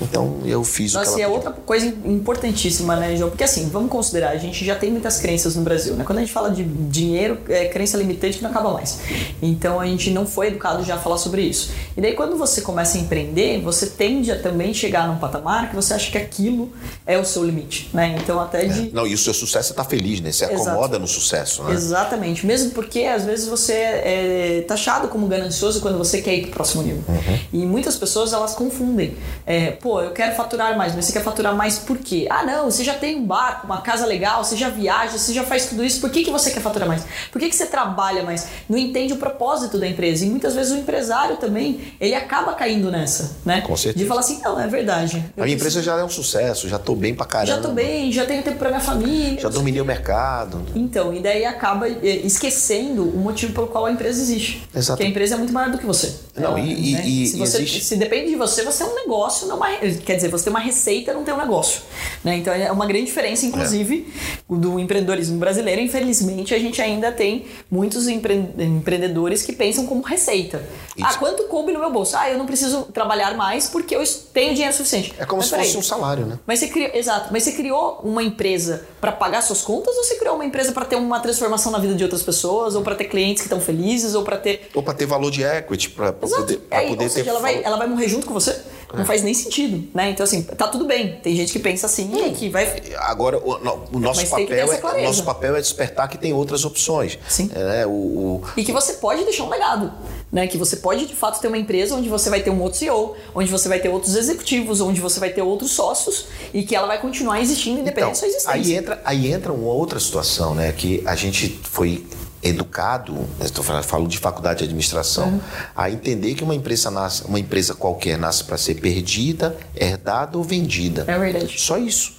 [0.00, 3.30] Então eu fiz Nossa, o que ela e é outra coisa importantíssima, né, João?
[3.30, 6.04] Porque assim, vamos considerar, a gente já tem muitas crenças no Brasil, né?
[6.04, 9.00] Quando a gente fala de dinheiro, é crença limitante que não acaba mais.
[9.42, 11.72] Então a gente não foi educado já a falar sobre isso.
[11.96, 15.74] E daí quando você começa a empreender, você tende a também chegar num patamar que
[15.74, 16.70] você acha que aquilo
[17.04, 18.16] é o seu limite, né?
[18.22, 18.88] Então até de...
[18.88, 18.90] É.
[18.92, 20.30] Não, e o seu sucesso está feliz, né?
[20.30, 20.68] Você Exato.
[20.68, 21.72] acomoda no sucesso, né?
[21.72, 22.46] Exatamente.
[22.46, 26.52] Mesmo porque às vezes você é taxado como ganancioso quando você quer ir para o
[26.52, 27.02] próximo nível.
[27.08, 27.38] Uhum.
[27.52, 29.16] E muitas pessoas elas confundem.
[29.46, 32.26] É, pô, eu quero faturar mais, mas você quer faturar mais por quê?
[32.30, 35.44] Ah, não, você já tem um barco, uma casa legal, você já viaja, você já
[35.44, 37.04] faz tudo isso, por que, que você quer faturar mais?
[37.32, 38.46] Por que, que você trabalha mais?
[38.68, 40.24] Não entende o propósito da empresa.
[40.24, 43.60] E muitas vezes o empresário também, ele acaba caindo nessa, né?
[43.62, 44.04] Com certeza.
[44.04, 45.24] De falar assim, não, é verdade.
[45.36, 47.54] A minha empresa já é um sucesso, já tô bem pra caramba.
[47.54, 49.40] Já tô bem, já tenho tempo pra minha família.
[49.40, 50.62] Já dominei o mercado.
[50.74, 54.66] Então, e daí acaba é, esquecendo o motivo pelo qual a empresa existe.
[54.74, 54.96] Exato.
[54.96, 56.14] Porque a empresa é muito maior do que você.
[56.36, 57.02] Não, e, né?
[57.04, 57.84] e, se, você, existe...
[57.84, 60.52] se depende de você, você é um negócio, não é uma, quer dizer, você tem
[60.52, 61.82] uma receita, não tem um negócio.
[62.24, 62.36] Né?
[62.36, 64.12] Então é uma grande diferença, inclusive,
[64.50, 64.54] é.
[64.54, 65.80] do empreendedorismo brasileiro.
[65.80, 70.62] Infelizmente, a gente ainda tem muitos empre empreendedores que pensam como receita.
[70.96, 71.06] Isso.
[71.06, 72.16] Ah, quanto coube no meu bolso?
[72.16, 75.14] Ah, eu não preciso trabalhar mais porque eu tenho dinheiro suficiente.
[75.18, 75.76] É como mas, se fosse aí.
[75.76, 76.38] um salário, né?
[76.46, 77.28] Mas você criou, exato.
[77.32, 80.84] Mas você criou uma empresa para pagar suas contas ou você criou uma empresa para
[80.84, 84.14] ter uma transformação na vida de outras pessoas ou para ter clientes que estão felizes
[84.14, 87.30] ou para ter ou para ter valor de equity para poder, pra poder ou seja,
[87.30, 88.56] ela vai, ela vai morrer junto com você?
[88.92, 89.04] Não é.
[89.04, 90.10] faz nem sentido, né?
[90.10, 91.18] Então, assim, tá tudo bem.
[91.22, 92.82] Tem gente que pensa assim hum, que vai.
[93.00, 93.52] Agora, o,
[93.92, 97.18] o nosso, papel é, nosso papel é despertar que tem outras opções.
[97.28, 97.50] Sim.
[97.54, 99.92] É, o, o, E que você pode deixar um legado.
[100.32, 100.46] Né?
[100.46, 103.14] Que você pode, de fato, ter uma empresa onde você vai ter um outro CEO,
[103.34, 106.86] onde você vai ter outros executivos, onde você vai ter outros sócios e que ela
[106.86, 108.52] vai continuar existindo independente então, da sua existência.
[108.52, 110.72] Aí entra, aí entra uma outra situação, né?
[110.72, 112.06] Que a gente foi
[112.42, 115.40] educado, estou falando, falo de faculdade de administração, uhum.
[115.76, 120.44] a entender que uma empresa nasce, uma empresa qualquer nasce para ser perdida, herdada ou
[120.44, 121.04] vendida.
[121.06, 121.58] É verdade.
[121.58, 122.16] Só isso.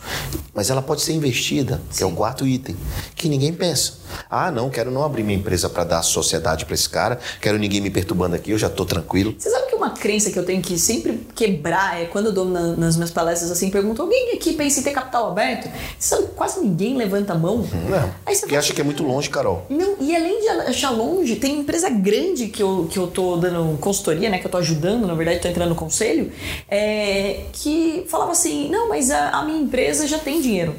[0.54, 1.98] Mas ela pode ser investida, Sim.
[1.98, 2.76] que é o quarto item,
[3.16, 3.94] que ninguém pensa.
[4.30, 7.80] Ah, não, quero não abrir minha empresa para dar sociedade para esse cara, quero ninguém
[7.82, 9.36] me perturbando aqui, eu já tô tranquilo.
[9.38, 12.46] Você sabe que uma crença que eu tenho que sempre quebrar é quando eu dou
[12.46, 15.70] na, nas minhas palestras assim, pergunto: alguém aqui pensa em ter capital aberto?
[15.98, 17.58] Você sabe, quase ninguém levanta a mão.
[17.90, 18.14] Não.
[18.26, 19.66] Aí você Porque fala acha que é muito longe, Carol.
[19.70, 23.78] Não, e além de achar longe, tem empresa grande que eu, que eu tô dando
[23.78, 24.40] consultoria, né?
[24.40, 26.32] Que eu tô ajudando, na verdade, tô entrando no conselho,
[26.70, 30.76] é, que falava assim: não, mas a, a minha empresa já tem dinheiro.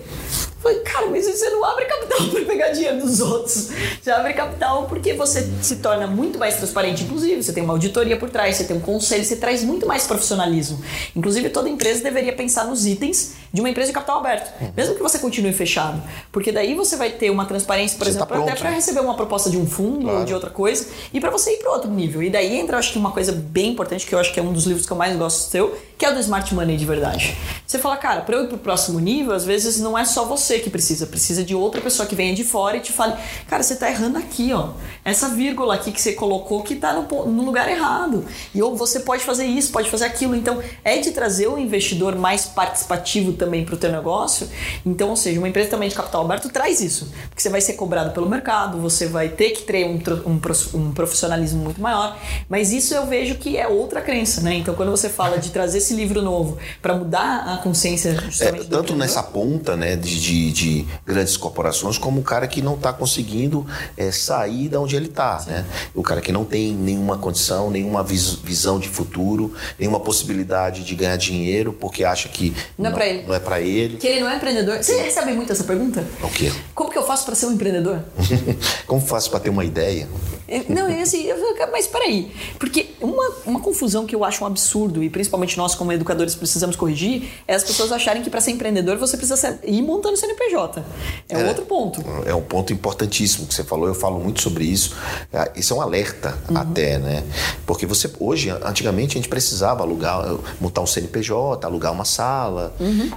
[0.60, 3.70] Eu Falei, cara, mas você não abre capital para pegar dinheiro dos outros.
[4.00, 7.04] Você abre capital porque você se torna muito mais transparente.
[7.04, 10.06] Inclusive, você tem uma auditoria por trás, você tem um conselho, você traz muito mais
[10.06, 10.78] profissionalismo.
[11.16, 15.02] Inclusive, toda empresa deveria pensar nos itens de uma empresa de capital aberto, mesmo que
[15.02, 16.02] você continue fechado.
[16.30, 18.76] Porque daí você vai ter uma transparência, por Você exemplo, tá pronto, até para né?
[18.76, 20.24] receber uma proposta de um fundo ou Claro.
[20.26, 22.22] de outra coisa e para você ir para outro nível.
[22.22, 24.52] E daí entra, acho que uma coisa bem importante, que eu acho que é um
[24.52, 27.36] dos livros que eu mais gosto seu, que é o do Smart Money de verdade.
[27.66, 30.58] Você fala, cara, para eu ir pro próximo nível, às vezes não é só você
[30.58, 33.14] que precisa, precisa de outra pessoa que venha de fora e te fale,
[33.48, 34.70] cara, você tá errando aqui, ó.
[35.04, 38.24] Essa vírgula aqui que você colocou que tá no, no lugar errado.
[38.54, 40.34] E ou você pode fazer isso, pode fazer aquilo.
[40.34, 44.48] Então, é de trazer o investidor mais participativo também pro teu negócio.
[44.86, 47.08] Então, ou seja, uma empresa também de capital aberto traz isso.
[47.28, 49.98] Porque você vai ser cobrado pelo mercado, você vai ter que ter um,
[50.30, 52.16] um, um profissionalismo muito maior.
[52.48, 54.54] Mas isso eu vejo que é outra crença, né?
[54.54, 58.64] Então, quando você fala de trazer esse livro novo para mudar a consciência É, justamente
[58.66, 62.74] do tanto nessa ponta né, de, de- de grandes corporações, como o cara que não
[62.74, 65.42] está conseguindo é, sair da onde ele está.
[65.46, 65.64] Né?
[65.94, 70.94] O cara que não tem nenhuma condição, nenhuma vis- visão de futuro, nenhuma possibilidade de
[70.94, 73.22] ganhar dinheiro, porque acha que Não é pra ele.
[73.30, 73.96] Não é pra ele.
[73.96, 74.82] Que ele não é empreendedor.
[74.82, 76.04] Você recebe muito essa pergunta?
[76.20, 76.50] O quê?
[76.74, 78.00] Como que eu faço para ser um empreendedor?
[78.88, 80.08] Como faço para ter uma ideia?
[80.48, 82.32] É, Não, é assim, eu falo, mas peraí.
[82.58, 86.74] Porque uma, uma confusão que eu acho um absurdo, e principalmente nós, como educadores, precisamos
[86.74, 90.84] corrigir, é as pessoas acharem que para ser empreendedor você precisa ser, ir montando CNPJ.
[91.28, 91.44] É, É.
[91.46, 92.02] outro ponto.
[92.26, 94.96] É um ponto importantíssimo que você falou, eu falo muito sobre isso.
[95.32, 97.22] Ah, Isso é um alerta até, né?
[97.64, 100.20] Porque você hoje, antigamente a gente precisava alugar,
[100.60, 102.74] montar um CNPJ, alugar uma sala,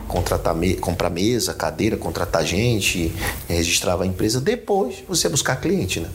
[0.07, 3.13] contratar me, comprar mesa, cadeira, contratar gente,
[3.47, 6.09] registrava a empresa, depois você buscar cliente, né?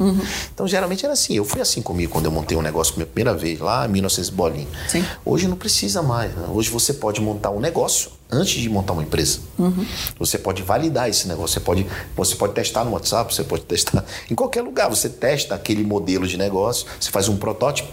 [0.54, 1.34] Então geralmente era assim.
[1.34, 4.30] Eu fui assim comigo quando eu montei um negócio pela primeira vez, lá em 1900
[4.30, 4.66] bolinha.
[4.88, 5.04] Sim.
[5.24, 6.34] Hoje não precisa mais.
[6.34, 6.46] né?
[6.52, 9.40] Hoje você pode montar um negócio antes de montar uma empresa.
[10.18, 11.54] Você pode validar esse negócio.
[11.54, 14.88] Você pode, você pode testar no WhatsApp, você pode testar em qualquer lugar.
[14.90, 17.88] Você testa aquele modelo de negócio, você faz um protótipo.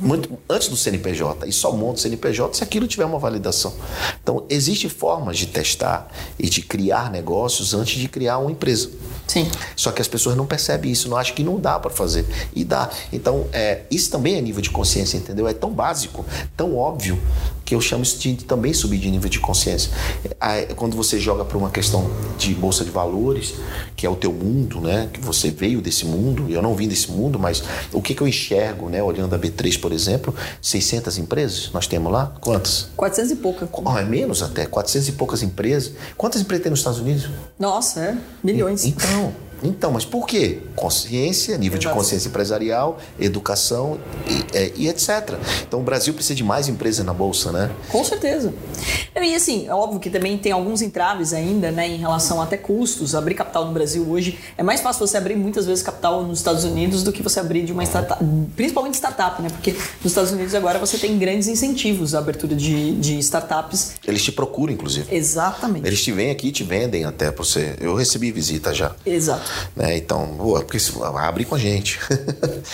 [0.00, 3.74] Muito, antes do CNPJ e só monta o CNPJ se aquilo tiver uma validação.
[4.22, 8.90] Então, existem formas de testar e de criar negócios antes de criar uma empresa.
[9.26, 9.50] Sim.
[9.76, 12.26] Só que as pessoas não percebem isso, não acham que não dá para fazer.
[12.54, 12.90] E dá.
[13.12, 15.48] Então, é, isso também é nível de consciência, entendeu?
[15.48, 16.24] É tão básico,
[16.56, 17.20] tão óbvio,
[17.64, 19.90] que eu chamo isso de também subir de nível de consciência.
[20.40, 23.54] É, quando você joga para uma questão de bolsa de valores,
[23.96, 25.08] que é o teu mundo, né?
[25.12, 28.22] Que você veio desse mundo, e eu não vim desse mundo, mas o que, que
[28.22, 29.02] eu enxergo, né?
[29.02, 32.34] Olhando a B3, por exemplo, 600 empresas nós temos lá?
[32.40, 32.88] Quantas?
[32.96, 33.68] 400 e pouca.
[33.72, 35.92] Oh, é menos até, 400 e poucas empresas.
[36.16, 37.28] Quantas empresas tem nos Estados Unidos?
[37.58, 38.16] Nossa, é.
[38.42, 38.84] Milhões.
[38.84, 39.43] Então, know.
[39.64, 40.58] Então, mas por quê?
[40.76, 43.98] Consciência, nível de consciência empresarial, educação
[44.28, 45.38] e, é, e etc.
[45.66, 47.70] Então o Brasil precisa de mais empresas na Bolsa, né?
[47.88, 48.52] Com certeza.
[49.16, 53.14] E assim, é óbvio que também tem alguns entraves ainda, né, em relação até custos.
[53.14, 56.64] Abrir capital no Brasil hoje é mais fácil você abrir muitas vezes capital nos Estados
[56.64, 58.22] Unidos do que você abrir de uma startup,
[58.54, 59.48] principalmente startup, né?
[59.48, 63.94] Porque nos Estados Unidos agora você tem grandes incentivos à abertura de, de startups.
[64.06, 65.14] Eles te procuram, inclusive.
[65.14, 65.86] Exatamente.
[65.86, 67.76] Eles te vêm aqui e te vendem até pra você.
[67.80, 68.94] Eu recebi visita já.
[69.06, 69.50] Exato.
[69.76, 69.96] Né?
[69.96, 71.98] Então, boa, porque se- abre com a gente.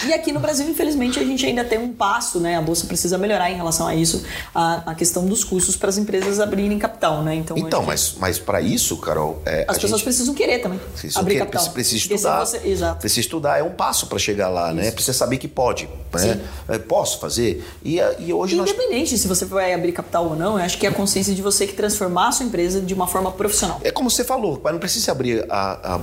[0.07, 2.57] E aqui no Brasil, infelizmente, a gente ainda tem um passo, né?
[2.57, 4.23] A bolsa precisa melhorar em relação a isso,
[4.55, 7.35] a, a questão dos custos para as empresas abrirem capital, né?
[7.35, 10.79] Então, então, que mas, mas para isso, Carol, é, as pessoas gente- precisam querer também
[10.79, 11.71] Precisa, abrir que- capital.
[11.71, 12.45] precisa- Porque estudar.
[12.47, 13.01] você- exato.
[13.01, 14.90] Precisa estudar, é um passo para chegar lá, né?
[14.90, 15.88] Precisa saber que pode.
[16.14, 16.40] Né?
[16.69, 17.64] É, Posso fazer?
[17.85, 20.77] E, a- e hoje nós Independente se você vai abrir capital ou não, eu acho
[20.79, 23.81] que é a consciência de você que transformar a sua empresa de uma forma profissional.
[23.85, 26.01] É como você falou, mas não precisa abrir a, a- a-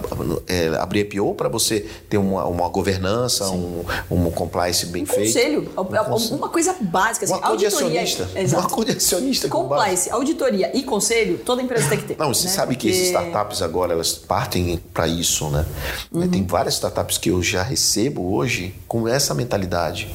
[0.48, 5.34] é, abrir IPO para você ter uma, uma governança, um, um compliance bem feito.
[5.34, 6.36] Conselho, Um conselho.
[6.38, 8.02] uma coisa básica, assim, Um de auditoria.
[8.02, 8.64] Exato.
[8.66, 9.50] Um com base.
[9.50, 12.18] Compliance, auditoria e conselho, toda empresa tem que ter.
[12.18, 12.54] Não, você né?
[12.54, 15.66] sabe que Porque- esses startups agora elas partem para isso, né?
[16.12, 16.28] Uhum.
[16.28, 20.08] Tem várias startups que eu já recebo hoje com essa mentalidade,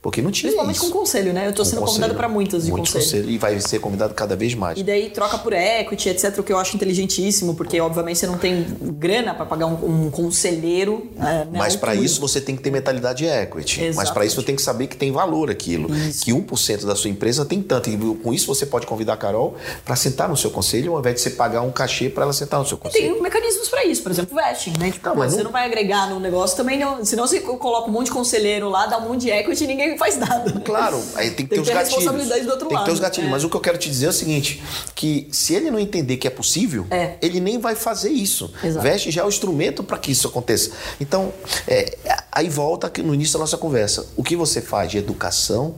[0.00, 0.90] porque não tinha Principalmente isso.
[0.90, 1.48] com conselho, né?
[1.48, 1.86] Eu Com sendo conselho.
[1.86, 3.22] convidado para muitas de Muitos conselho.
[3.22, 4.78] conselho, e vai ser convidado cada vez mais.
[4.78, 8.38] E daí troca por equity, etc, o que eu acho inteligentíssimo, porque obviamente você não
[8.38, 11.10] tem grana para pagar um, um conselheiro.
[11.18, 13.80] É, né, Mas para isso você tem que ter mentalidade equity.
[13.80, 13.96] Exatamente.
[13.96, 15.94] Mas para isso você tem que saber que tem valor aquilo.
[15.94, 16.24] Isso.
[16.24, 17.90] Que 1% da sua empresa tem tanto.
[17.90, 21.16] E com isso você pode convidar a Carol para sentar no seu conselho, ao invés
[21.16, 23.04] de você pagar um cachê para ela sentar no seu conselho.
[23.04, 24.90] E tem mecanismos para isso, por exemplo, vesting, né?
[24.90, 25.44] Tipo, não, mas você não...
[25.44, 27.04] não vai agregar no negócio também, não.
[27.04, 29.98] Senão você coloca um monte de conselheiro lá, dá um monte de equity e ninguém
[29.98, 30.60] faz nada.
[30.64, 31.94] Claro, aí tem que tem ter os gatilhos.
[31.94, 32.84] responsabilidade do outro tem lado.
[32.84, 33.28] que ter os gatilhos.
[33.28, 33.32] É.
[33.32, 34.62] Mas o que eu quero te dizer é o seguinte:
[34.94, 37.14] que se ele não entender que é possível, é.
[37.20, 38.52] ele nem vai fazer isso.
[38.62, 38.82] Exato.
[38.82, 40.72] Veste já é o instrumento para que isso aconteça.
[41.00, 41.32] Então,
[41.68, 41.96] é,
[42.32, 44.06] aí volta no início da nossa conversa.
[44.16, 45.76] O que você faz de educação,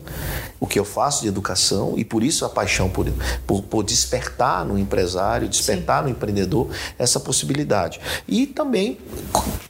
[0.58, 3.06] o que eu faço de educação, e por isso a paixão por,
[3.46, 6.04] por, por despertar no empresário, despertar Sim.
[6.04, 8.00] no empreendedor essa possibilidade.
[8.26, 8.98] E também,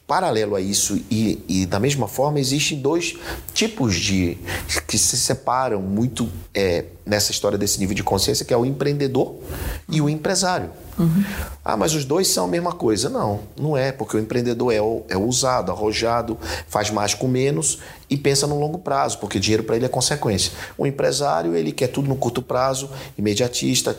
[0.06, 3.16] paralelo a isso, e, e da mesma forma, existem dois
[3.52, 4.38] tipos de.
[4.86, 9.36] que se separam muito é, nessa história desse nível de consciência, que é o empreendedor
[9.88, 10.70] e o empresário.
[10.98, 11.24] Uhum.
[11.64, 13.08] Ah, mas os dois são a mesma coisa.
[13.08, 16.38] Não, não é, porque o empreendedor é, é ousado, arrojado,
[16.68, 20.52] faz mais com menos e pensa no longo prazo, porque dinheiro para ele é consequência.
[20.78, 22.88] O empresário, ele quer tudo no curto prazo,
[23.18, 23.98] imediatista,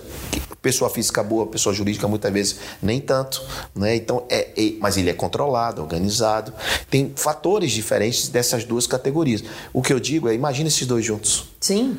[0.62, 3.44] pessoa física boa, pessoa jurídica muitas vezes nem tanto,
[3.76, 3.96] né?
[3.96, 6.54] Então é, é mas ele é controlado, organizado.
[6.90, 9.44] Tem fatores diferentes dessas duas categorias.
[9.74, 11.50] O que eu digo é, imagina esses dois juntos.
[11.60, 11.98] Sim.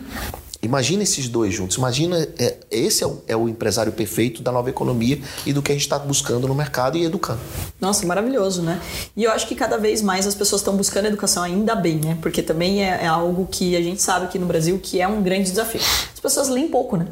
[0.62, 1.76] Imagina esses dois juntos.
[1.76, 5.70] Imagina, é, esse é o, é o, empresário perfeito da nova economia e do que
[5.70, 7.40] a gente está buscando no mercado e educando.
[7.80, 8.80] Nossa, maravilhoso, né?
[9.16, 12.18] E eu acho que cada vez mais as pessoas estão buscando educação ainda bem, né?
[12.20, 15.22] Porque também é, é, algo que a gente sabe aqui no Brasil que é um
[15.22, 15.80] grande desafio.
[16.26, 17.06] As pessoas leem pouco, né?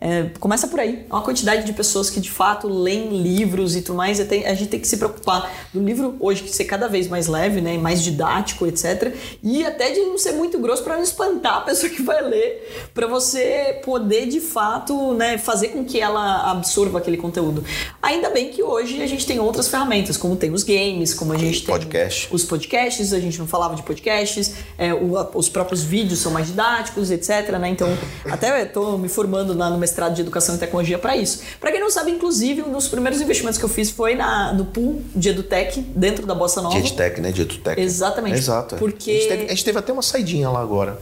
[0.00, 1.06] É, começa por aí.
[1.10, 4.20] Uma quantidade de pessoas que de fato leem livros e tudo mais.
[4.20, 7.60] A gente tem que se preocupar do livro hoje que ser cada vez mais leve,
[7.60, 7.78] né?
[7.78, 9.14] Mais didático, etc.
[9.42, 12.90] E até de não ser muito grosso para não espantar a pessoa que vai ler
[12.92, 17.64] para você poder de fato né, fazer com que ela absorva aquele conteúdo.
[18.02, 21.38] Ainda bem que hoje a gente tem outras ferramentas, como tem os games, como a
[21.38, 22.28] gente tem Podcast.
[22.30, 26.46] os podcasts, a gente não falava de podcasts, é, o, os próprios vídeos são mais
[26.46, 27.50] didáticos, etc.
[27.58, 27.70] Né?
[27.70, 27.88] Então,
[28.30, 31.42] até estou me formando na, no mestrado de educação e tecnologia para isso.
[31.60, 34.64] Para quem não sabe, inclusive, um dos primeiros investimentos que eu fiz foi na, no
[34.66, 36.80] pool de EduTech, dentro da Bossa Nova.
[36.80, 37.32] De EdTech, né?
[37.32, 37.80] De EduTech.
[37.80, 38.38] Exatamente.
[38.38, 38.74] Exato.
[38.74, 38.78] É.
[38.78, 39.10] Porque...
[39.10, 40.98] A gente, teve, a gente teve até uma saidinha lá agora.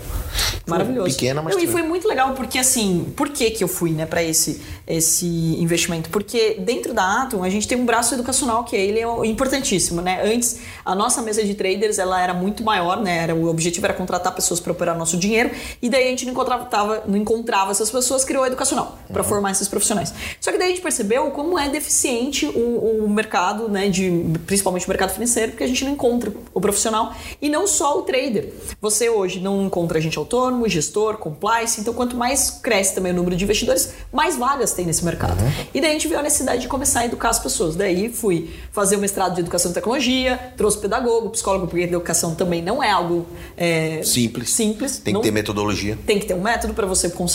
[0.66, 1.11] Maravilhoso.
[1.11, 1.55] Pequena, mas.
[1.55, 4.61] Não, e foi muito legal porque assim, por que que eu fui, né, para esse
[4.87, 6.11] esse investimento?
[6.11, 10.23] Porque dentro da Atom a gente tem um braço educacional que ele é importantíssimo, né?
[10.25, 13.19] Antes a nossa mesa de traders ela era muito maior, né?
[13.19, 16.33] Era o objetivo era contratar pessoas para operar nosso dinheiro e daí a gente não
[16.33, 19.28] encontrava, tava, não encontrava essas pessoas, criou a educacional para uhum.
[19.28, 20.12] formar esses profissionais.
[20.40, 24.11] Só que daí a gente percebeu como é deficiente o, o mercado, né, de
[24.46, 28.02] principalmente o mercado financeiro, porque a gente não encontra o profissional e não só o
[28.02, 28.52] trader.
[28.80, 33.37] Você hoje não encontra gente autônomo, gestor, compliance, então quanto mais cresce também o número
[33.37, 35.40] de investidores, mais vagas tem nesse mercado.
[35.40, 35.66] Uhum.
[35.74, 37.76] E daí a gente viu a necessidade de começar a educar as pessoas.
[37.76, 42.35] Daí fui fazer o mestrado de educação e tecnologia, trouxe pedagogo, psicólogo, porque a educação
[42.35, 44.50] também não é algo é, simples.
[44.50, 44.98] simples.
[44.98, 45.98] Tem não, que ter metodologia.
[46.06, 47.25] Tem que ter um método para você conseguir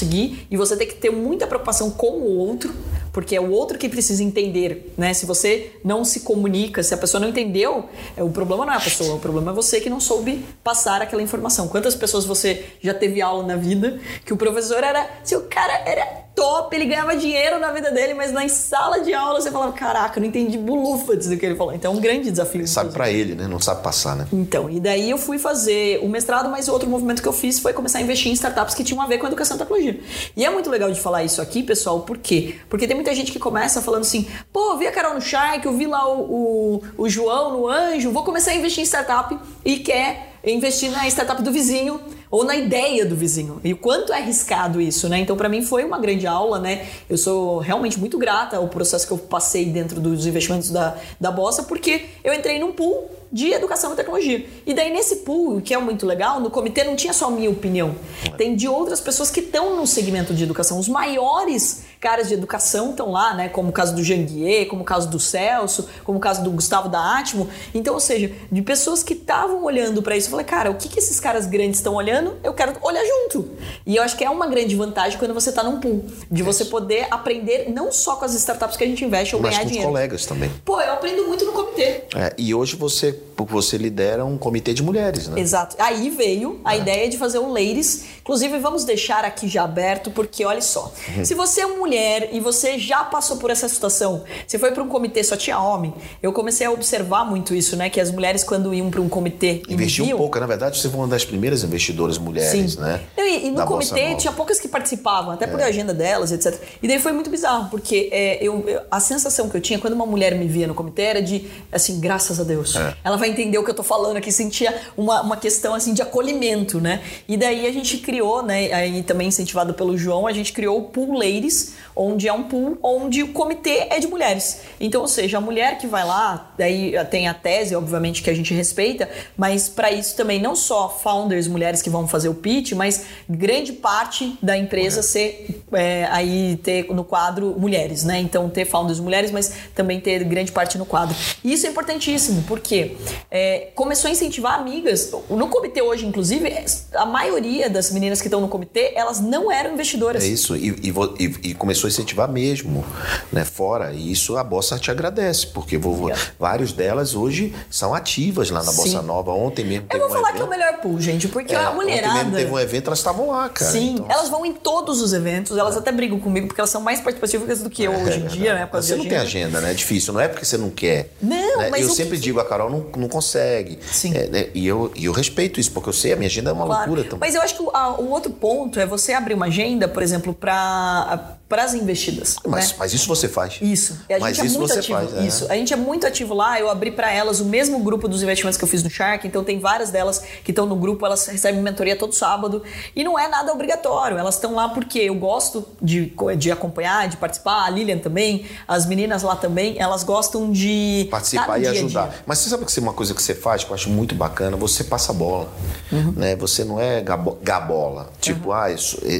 [0.50, 2.74] e você tem que ter muita preocupação com o outro,
[3.12, 5.14] porque é o outro que precisa entender, né?
[5.14, 8.78] Se você não se comunica, se a pessoa não entendeu, é, o problema não é
[8.78, 11.68] a pessoa, o problema é você que não soube passar aquela informação.
[11.68, 15.74] Quantas pessoas você já teve aula na vida que o professor era, se o cara
[15.86, 19.72] era top, ele ganhava dinheiro na vida dele, mas na sala de aula você falava,
[19.74, 21.74] caraca, não entendi bulufas do que ele falou.
[21.74, 22.68] Então é um grande desafio.
[22.68, 23.48] Sabe para ele, né?
[23.48, 24.28] Não sabe passar, né?
[24.32, 27.74] Então, e daí eu fui fazer o mestrado, mas outro movimento que eu fiz foi
[27.74, 30.00] começar a investir em startups que tinham a ver com educação e tecnologia.
[30.36, 32.56] E é muito legal de falar isso aqui, pessoal, por quê?
[32.70, 35.66] Porque tem muita gente que começa falando assim, pô, eu vi a Carol no Shark,
[35.66, 39.38] eu vi lá o, o, o João no Anjo, vou começar a investir em startup
[39.64, 42.00] e quer investir na startup do vizinho
[42.32, 43.60] ou na ideia do vizinho.
[43.62, 45.20] E o quanto é arriscado isso, né?
[45.20, 46.88] Então, para mim foi uma grande aula, né?
[47.10, 51.30] Eu sou realmente muito grata ao processo que eu passei dentro dos investimentos da, da
[51.30, 54.46] Bossa, porque eu entrei num pool de educação e tecnologia.
[54.66, 57.96] E daí nesse pool, que é muito legal, no comitê não tinha só minha opinião.
[58.38, 60.80] Tem de outras pessoas que estão no segmento de educação.
[60.80, 63.48] Os maiores caras de educação estão lá, né?
[63.48, 66.90] Como o caso do Janguier, como o caso do Celso, como o caso do Gustavo
[66.90, 67.48] da Atmo.
[67.76, 70.90] Então, ou seja, de pessoas que estavam olhando para isso, eu falei, cara, o que,
[70.90, 72.38] que esses caras grandes estão olhando?
[72.44, 73.52] Eu quero olhar junto.
[73.86, 76.66] E eu acho que é uma grande vantagem quando você está num pool, de você
[76.66, 79.68] poder aprender não só com as startups que a gente investe ou Mas ganhar com
[79.68, 79.92] dinheiro.
[79.92, 80.52] Mas colegas também.
[80.66, 82.04] Pô, eu aprendo muito no comitê.
[82.16, 85.40] É, e hoje você você lidera um comitê de mulheres, né?
[85.40, 85.76] Exato.
[85.80, 86.80] Aí veio a é.
[86.80, 88.06] ideia de fazer um Ladies.
[88.22, 90.94] Inclusive, vamos deixar aqui já aberto, porque olha só.
[91.16, 91.26] Uhum.
[91.26, 94.88] Se você é mulher e você já passou por essa situação, você foi para um
[94.88, 97.90] comitê só tinha homem, eu comecei a observar muito isso, né?
[97.90, 99.62] Que as mulheres, quando iam para um comitê.
[99.68, 102.80] Investiu um pouco, na verdade, você foi uma das primeiras investidoras mulheres, Sim.
[102.80, 103.02] né?
[103.18, 105.66] E, e no comitê tinha poucas que participavam, até por é.
[105.66, 106.60] agenda delas, etc.
[106.82, 109.94] E daí foi muito bizarro, porque é, eu, eu, a sensação que eu tinha quando
[109.94, 112.76] uma mulher me via no comitê era de, assim, graças a Deus.
[112.76, 112.96] É.
[113.04, 116.02] Ela vai entender o que eu tô falando aqui, sentia uma, uma questão, assim, de
[116.02, 117.02] acolhimento, né?
[117.28, 120.84] E daí a gente criou, né, aí também incentivado pelo João, a gente criou o
[120.84, 124.62] Pool Ladies, onde é um pool onde o comitê é de mulheres.
[124.80, 128.34] Então, ou seja, a mulher que vai lá, daí tem a tese, obviamente, que a
[128.34, 132.74] gente respeita, mas para isso também não só founders, mulheres que vão fazer o pitch,
[132.74, 138.20] mas grande parte da empresa ser é, aí ter no quadro mulheres, né?
[138.20, 141.16] Então ter founders mulheres, mas também ter grande parte no quadro.
[141.44, 142.98] E isso é importantíssimo, porque
[143.30, 145.12] é, começou a incentivar amigas.
[145.30, 146.54] No comitê hoje, inclusive,
[146.94, 150.24] a maioria das meninas que estão no comitê, elas não eram investidoras.
[150.24, 152.86] É isso, e, e, e começou a incentivar mesmo,
[153.32, 153.46] né?
[153.46, 158.64] Fora, e isso a Bossa te agradece, porque vou, vários delas hoje são ativas lá
[158.64, 158.78] na Sim.
[158.78, 159.32] Bossa Nova.
[159.32, 160.36] Ontem mesmo Eu vou um falar evento.
[160.36, 162.14] que é o melhor pool, gente, porque é, a mulherada...
[162.14, 163.72] Ontem mesmo teve um evento, elas estavam lá, cara.
[163.72, 164.08] Sim, então...
[164.10, 167.62] elas vão em todos os eventos, elas até brigam comigo, porque elas são mais participativas
[167.62, 168.70] do que eu é, hoje em dia, né?
[168.72, 169.72] Você não tem agenda, né?
[169.72, 171.12] É difícil, não é porque você não quer.
[171.22, 171.70] Não, né?
[171.70, 172.24] mas Eu sempre que...
[172.24, 173.80] digo, a Carol não, não consegue.
[173.92, 174.14] Sim.
[174.16, 174.50] É, né?
[174.54, 176.82] e, eu, e eu respeito isso, porque eu sei, a minha agenda é uma claro.
[176.82, 177.20] loucura também.
[177.20, 180.04] Mas eu acho que o, a, o outro ponto é você abrir uma agenda, por
[180.04, 182.38] exemplo, para para as investidas.
[182.48, 182.76] Mas, né?
[182.80, 183.60] mas isso você faz.
[183.62, 184.00] Isso.
[184.10, 185.00] a mas gente isso é muito você ativo.
[185.00, 185.14] faz.
[185.18, 185.28] É.
[185.28, 185.52] Isso.
[185.52, 186.58] A gente é muito ativo lá.
[186.58, 189.28] Eu abri para elas o mesmo grupo dos investimentos que eu fiz no Shark.
[189.28, 191.06] Então tem várias delas que estão no grupo.
[191.06, 192.64] Elas recebem mentoria todo sábado
[192.96, 194.18] e não é nada obrigatório.
[194.18, 197.66] Elas estão lá porque eu gosto de, de acompanhar, de participar.
[197.66, 199.76] A Lilian também, as meninas lá também.
[199.78, 202.24] Elas gostam de participar e ajudar.
[202.26, 204.56] Mas você sabe que é uma coisa que você faz que eu acho muito bacana.
[204.56, 205.52] Você passa a bola,
[205.92, 206.14] uhum.
[206.16, 206.34] né?
[206.38, 207.04] Você não é
[207.42, 208.10] gabola.
[208.22, 208.56] Tipo, uhum.
[208.56, 208.68] ah,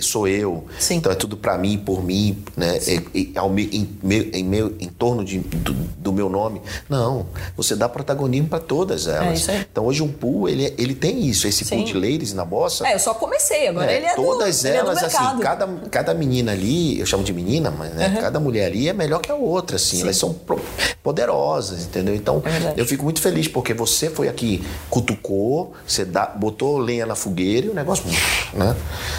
[0.02, 0.64] sou eu.
[0.80, 0.96] Sim.
[0.96, 2.21] Então é tudo para mim, por mim,
[2.56, 2.80] né?
[2.88, 3.90] em, em,
[4.34, 6.62] em, meu, em torno de, do, do, meu nome.
[6.90, 9.48] Não, você dá protagonismo para todas elas.
[9.50, 11.78] É então hoje um pool, ele, ele tem isso, esse Sim.
[11.78, 12.88] pool de ladies na bossa.
[12.88, 16.14] É, eu só comecei, agora é, ele é Todas do, elas, é assim, cada, cada
[16.14, 18.22] menina ali, eu chamo de menina, mas né, uhum.
[18.22, 20.04] cada mulher ali é melhor que a outra, assim, Sim.
[20.04, 20.36] elas são
[21.02, 22.16] poderosas, entendeu?
[22.16, 27.06] Então, é eu fico muito feliz porque você foi aqui, cutucou, você dá, botou lenha
[27.06, 28.06] na fogueira e o negócio,
[28.54, 28.76] né?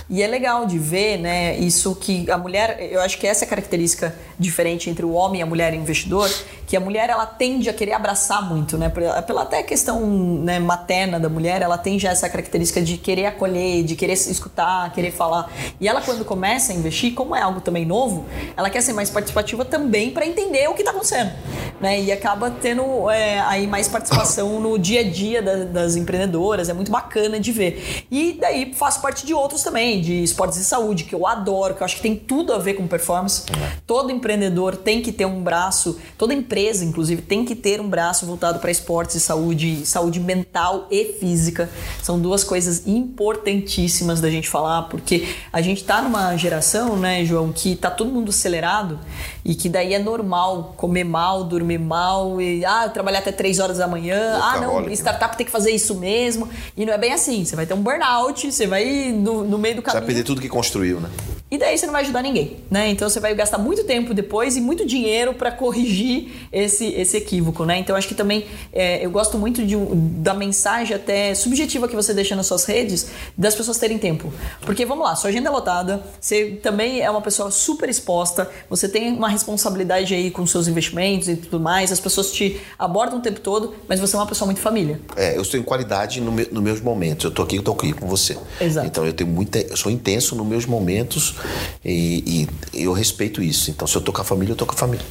[0.09, 3.47] E é legal de ver, né, isso que a mulher, eu acho que essa é
[3.47, 6.31] a característica diferente entre o homem e a mulher investidor,
[6.73, 8.89] que a mulher ela tende a querer abraçar muito, né?
[8.89, 13.85] Pela até questão né, materna da mulher, ela tem já essa característica de querer acolher,
[13.85, 15.53] de querer escutar, querer falar.
[15.79, 18.25] E ela quando começa a investir, como é algo também novo,
[18.57, 21.33] ela quer ser mais participativa também para entender o que está acontecendo,
[21.79, 22.01] né?
[22.01, 26.73] E acaba tendo é, aí mais participação no dia a dia da, das empreendedoras, é
[26.73, 28.07] muito bacana de ver.
[28.11, 31.83] E daí faço parte de outros também, de esportes e saúde, que eu adoro, que
[31.83, 33.45] eu acho que tem tudo a ver com performance.
[33.87, 38.27] Todo empreendedor tem que ter um braço, toda empresa, inclusive, tem que ter um braço
[38.27, 41.69] voltado para esportes e saúde, saúde mental e física.
[42.03, 47.53] São duas coisas importantíssimas da gente falar, porque a gente está numa geração, né, João,
[47.53, 48.99] que tá todo mundo acelerado
[49.45, 53.79] e que daí é normal comer mal, dormir mal e ah, trabalhar até três horas
[53.79, 54.39] da manhã.
[54.41, 56.49] ah, não, startup tem que fazer isso mesmo.
[56.77, 57.45] E não é bem assim.
[57.45, 60.01] Você vai ter um burnout, você vai no, no meio do caminho.
[60.01, 61.09] Você vai perder tudo que construiu, né?
[61.51, 62.89] E daí você não vai ajudar ninguém, né?
[62.89, 67.65] Então você vai gastar muito tempo depois e muito dinheiro para corrigir esse, esse equívoco,
[67.65, 67.79] né?
[67.79, 72.13] Então acho que também é, eu gosto muito de, da mensagem até subjetiva que você
[72.13, 74.33] deixa nas suas redes das pessoas terem tempo.
[74.63, 78.89] Porque vamos lá, sua agenda é lotada, você também é uma pessoa super exposta, você
[78.89, 83.23] tem uma responsabilidade aí com seus investimentos e tudo mais, as pessoas te abordam o
[83.23, 85.01] tempo todo, mas você é uma pessoa muito família.
[85.17, 87.25] É, eu estou em qualidade no nos meus momentos.
[87.25, 88.37] Eu tô aqui, eu tô aqui com você.
[88.61, 88.87] Exato.
[88.87, 91.37] Então eu tenho muita, eu sou intenso nos meus momentos
[91.85, 93.71] e, e, eu respeito isso.
[93.71, 95.05] Então, se eu tô com a família, eu tô com a família.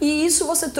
[0.00, 0.79] E isso você trouxe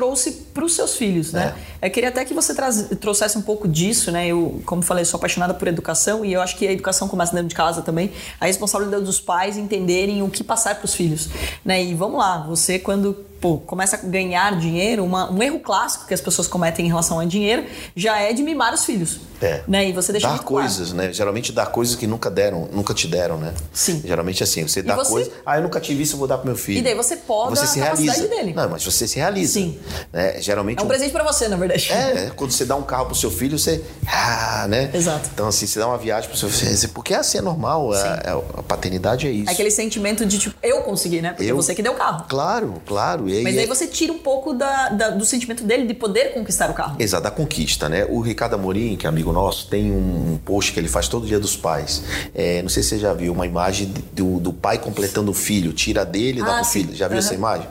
[0.55, 1.55] para os seus filhos, né?
[1.81, 1.87] É.
[1.89, 4.27] Eu queria até que você traz, trouxesse um pouco disso, né?
[4.27, 7.49] Eu, como falei, sou apaixonada por educação e eu acho que a educação começa dentro
[7.49, 8.13] de casa também.
[8.41, 11.29] A responsabilidade dos pais entenderem o que passar para os filhos,
[11.65, 11.83] né?
[11.83, 16.15] E vamos lá, você quando pô, começa a ganhar dinheiro, uma, um erro clássico que
[16.15, 17.65] as pessoas cometem em relação ao dinheiro
[17.97, 19.21] já é de mimar os filhos.
[19.43, 19.63] É.
[19.67, 19.89] Né?
[19.89, 20.45] E você deixa dar claro.
[20.47, 21.11] coisas, né?
[21.15, 23.55] Geralmente dar coisas que nunca deram, nunca te deram, né?
[23.73, 24.03] Sim.
[24.05, 25.33] Geralmente assim, você dá você- coisas.
[25.47, 26.81] Ah, eu nunca tive isso, eu vou dar pro meu filho.
[26.81, 28.29] E daí você poda você a se realiza.
[28.29, 28.53] dele.
[28.53, 29.55] Não, mas você se realiza.
[29.55, 29.79] Sim.
[30.13, 30.43] Né?
[30.43, 31.91] Geralmente É um presente pra você, na verdade.
[31.91, 33.83] É, quando você dá um carro pro seu filho, você.
[34.07, 34.91] Ah, né?
[34.93, 35.31] Exato.
[35.33, 36.89] Então, assim, você dá uma viagem pro seu filho.
[36.91, 37.95] Porque assim é normal.
[37.95, 39.49] A, a paternidade é isso.
[39.49, 41.33] É aquele sentimento de tipo, eu consegui, né?
[41.33, 42.27] Porque Eu- você que deu o carro.
[42.29, 43.30] Claro, claro.
[43.31, 46.33] E aí Mas é- você tira um pouco da, da- do sentimento dele de poder
[46.33, 46.97] conquistar o carro.
[46.99, 48.05] Exato, da conquista, né?
[48.09, 51.39] O Ricardo Amorim, que é amigo nosso, tem um, post que ele faz todo dia
[51.39, 52.03] dos pais.
[52.35, 55.73] É, não sei se você já viu uma imagem do, do pai completando o filho,
[55.73, 56.73] tira dele e dá Ah, pro sim.
[56.85, 56.95] filho.
[56.97, 57.27] Já viu Aham.
[57.27, 57.69] essa imagem?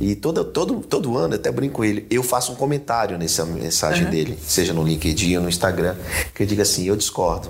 [0.00, 3.44] E todo, todo, todo ano, eu até brinco com ele, eu faço um comentário nessa
[3.46, 4.10] mensagem Aham.
[4.10, 5.94] dele, seja no LinkedIn ou no Instagram,
[6.34, 7.48] que eu diga assim, eu discordo.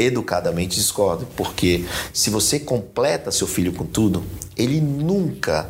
[0.00, 4.24] Educadamente discordo, porque se você completa seu filho com tudo,
[4.56, 5.68] ele nunca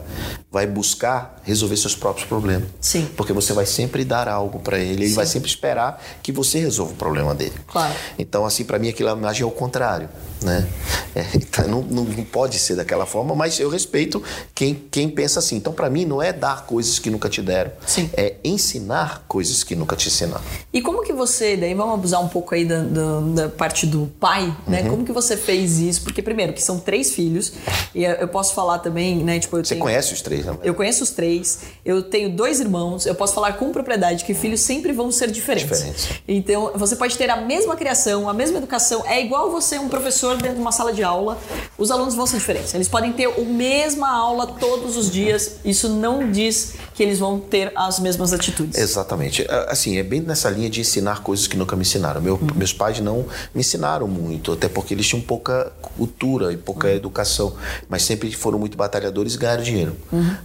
[0.50, 2.68] vai buscar resolver seus próprios problemas.
[2.80, 3.08] Sim.
[3.16, 6.92] Porque você vai sempre dar algo para ele, ele vai sempre esperar que você resolva
[6.92, 7.54] o problema dele.
[7.66, 7.94] Claro.
[8.18, 10.08] Então, assim, para mim aquela imagem é o contrário,
[10.42, 10.66] né?
[11.14, 14.22] É, então, não, não, pode ser daquela forma, mas eu respeito
[14.54, 15.56] quem, quem pensa assim.
[15.56, 18.08] Então, para mim, não é dar coisas que nunca te deram, Sim.
[18.16, 20.42] é ensinar coisas que nunca te ensinaram.
[20.72, 24.10] E como que você, daí vamos abusar um pouco aí da, da, da parte do
[24.20, 24.82] pai, né?
[24.82, 24.90] Uhum.
[24.90, 26.02] Como que você fez isso?
[26.02, 27.52] Porque primeiro, que são três filhos,
[27.94, 29.38] e eu posso falar também, né?
[29.40, 30.56] Tipo, eu Você tenho- conhece os três, né?
[30.62, 34.60] Eu conheço os três, eu tenho dois irmãos, eu posso falar com propriedade que filhos
[34.60, 35.70] sempre vão ser diferentes.
[35.78, 36.08] Diferentes.
[36.28, 40.29] Então, você pode ter a mesma criação, a mesma educação, é igual você um professor
[40.36, 41.38] dentro de uma sala de aula,
[41.78, 42.72] os alunos vão ser diferentes.
[42.74, 47.38] Eles podem ter a mesma aula todos os dias, isso não diz que eles vão
[47.40, 48.78] ter as mesmas atitudes.
[48.78, 49.42] Exatamente.
[49.48, 52.20] É, Assim, é bem nessa linha de ensinar coisas que nunca me ensinaram.
[52.20, 56.90] Meu- Meus pais não me ensinaram muito, até porque eles tinham pouca cultura e pouca
[56.90, 57.54] educação,
[57.88, 59.96] mas sempre foram muito batalhadores e ganharam dinheiro.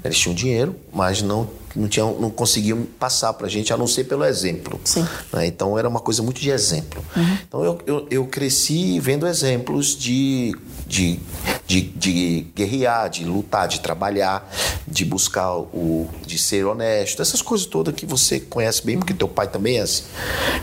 [0.03, 4.05] Eles tinham dinheiro, mas não não, tinham, não conseguiam passar pra gente, a não ser
[4.05, 4.79] pelo exemplo.
[4.83, 5.05] Sim.
[5.33, 5.45] né?
[5.45, 7.03] Então era uma coisa muito de exemplo.
[7.47, 10.55] Então eu, eu, eu cresci vendo exemplos de,
[10.87, 11.19] de,
[11.67, 14.49] de, de guerrear, de lutar, de trabalhar,
[14.87, 16.07] de buscar o.
[16.25, 19.81] de ser honesto, essas coisas todas que você conhece bem, porque teu pai também é
[19.81, 20.03] assim.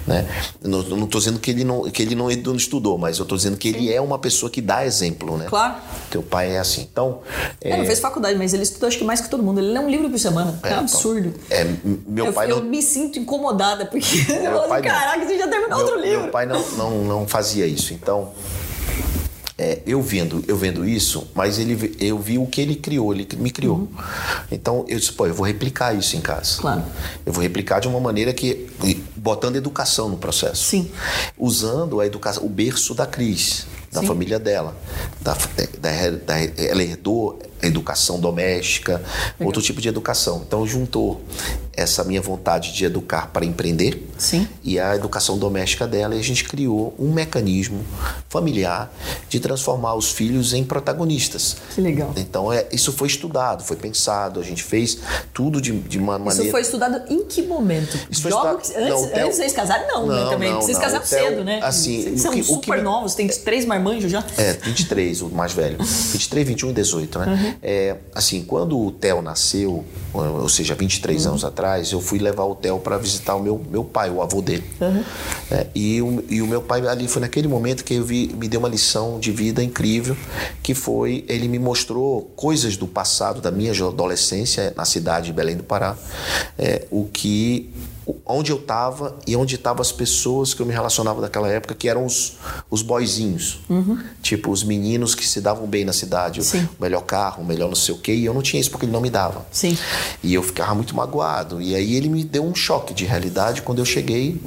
[0.07, 0.27] Né?
[0.63, 3.57] Não, não tô dizendo que ele não, que ele não estudou, mas eu tô dizendo
[3.57, 5.47] que ele é uma pessoa que dá exemplo, né?
[5.47, 5.75] Claro.
[6.11, 6.89] Teu pai é assim.
[6.91, 7.21] Então.
[7.61, 9.61] Ele não fez faculdade, mas ele estudou acho que mais que todo mundo.
[9.61, 10.59] Ele lê um livro por semana.
[10.63, 11.35] É, um então, absurdo.
[11.51, 11.65] É,
[12.07, 12.65] meu eu, pai eu não.
[12.65, 14.89] me sinto incomodada, porque eu Meu falo, pai não.
[14.89, 16.23] caraca, você já terminou meu, outro livro.
[16.23, 17.93] Meu pai não, não, não fazia isso.
[17.93, 18.33] Então,
[19.59, 23.29] é, eu vendo eu vendo isso, mas ele, eu vi o que ele criou, ele
[23.37, 23.89] me criou.
[24.51, 26.55] Então, eu disse, pô, eu vou replicar isso em casa.
[26.57, 26.61] Uhum.
[26.63, 26.85] Claro.
[27.25, 28.69] Eu vou replicar de uma maneira que...
[29.17, 30.65] botando educação no processo.
[30.65, 30.91] Sim.
[31.39, 34.07] Usando a educação, o berço da Cris, da Sim.
[34.07, 34.77] família dela.
[35.21, 35.35] Da,
[35.81, 39.01] da, da- ela herdou educação doméstica,
[39.41, 40.43] outro tipo de educação.
[40.47, 41.21] Então, juntou
[41.75, 44.47] essa minha vontade de educar para empreender Sim.
[44.63, 47.83] e a educação doméstica dela, e a gente criou um mecanismo
[48.29, 48.93] familiar
[49.29, 51.57] de transformar os filhos em protagonistas.
[51.75, 52.13] Que legal.
[52.17, 54.99] Então, é, isso foi estudado, foi pensado, a gente fez
[55.33, 56.43] tudo de, de uma maneira.
[56.43, 57.97] Isso foi estudado em que momento?
[58.11, 60.21] Isso estudado- que- antes, não, antes de vocês casarem, não, né?
[60.25, 60.51] Não, Também.
[60.53, 61.61] não, vocês não, casaram Theo- cedo, né?
[61.63, 64.25] assim, vocês são que- que super me- novos, tem três marmanjos já.
[64.37, 65.79] É, 23, o mais velho.
[65.83, 67.27] 23, 21 e 18, né?
[67.27, 67.52] Uhum.
[67.63, 71.31] É, assim, quando o Theo nasceu, ou seja, 23 Uhum.
[71.33, 74.41] anos atrás, eu fui levar o Theo para visitar o meu, meu pai, o avô
[74.41, 74.65] dele.
[74.81, 75.05] Uhum.
[75.51, 78.49] É, e, o, e o meu pai ali foi naquele momento que eu vi, me
[78.49, 80.17] deu uma lição de vida incrível,
[80.63, 85.57] que foi, ele me mostrou coisas do passado, da minha adolescência, na cidade de Belém
[85.57, 85.97] do Pará,
[86.59, 87.71] é, o que
[88.27, 91.89] onde eu estava e onde estavam as pessoas que eu me relacionava naquela época, que
[91.89, 92.35] eram os,
[92.71, 93.61] os boyzinhos.
[94.23, 96.41] Tipo, os meninos que se davam bem na cidade.
[96.41, 96.69] o- Sim.
[96.79, 98.15] O melhor carro, o melhor não sei o quê.
[98.15, 99.45] E eu não tinha isso porque ele não me dava.
[99.51, 99.77] Sim.
[100.23, 101.61] E eu ficava muito magoado.
[101.61, 104.41] E aí ele me deu um choque de realidade quando eu cheguei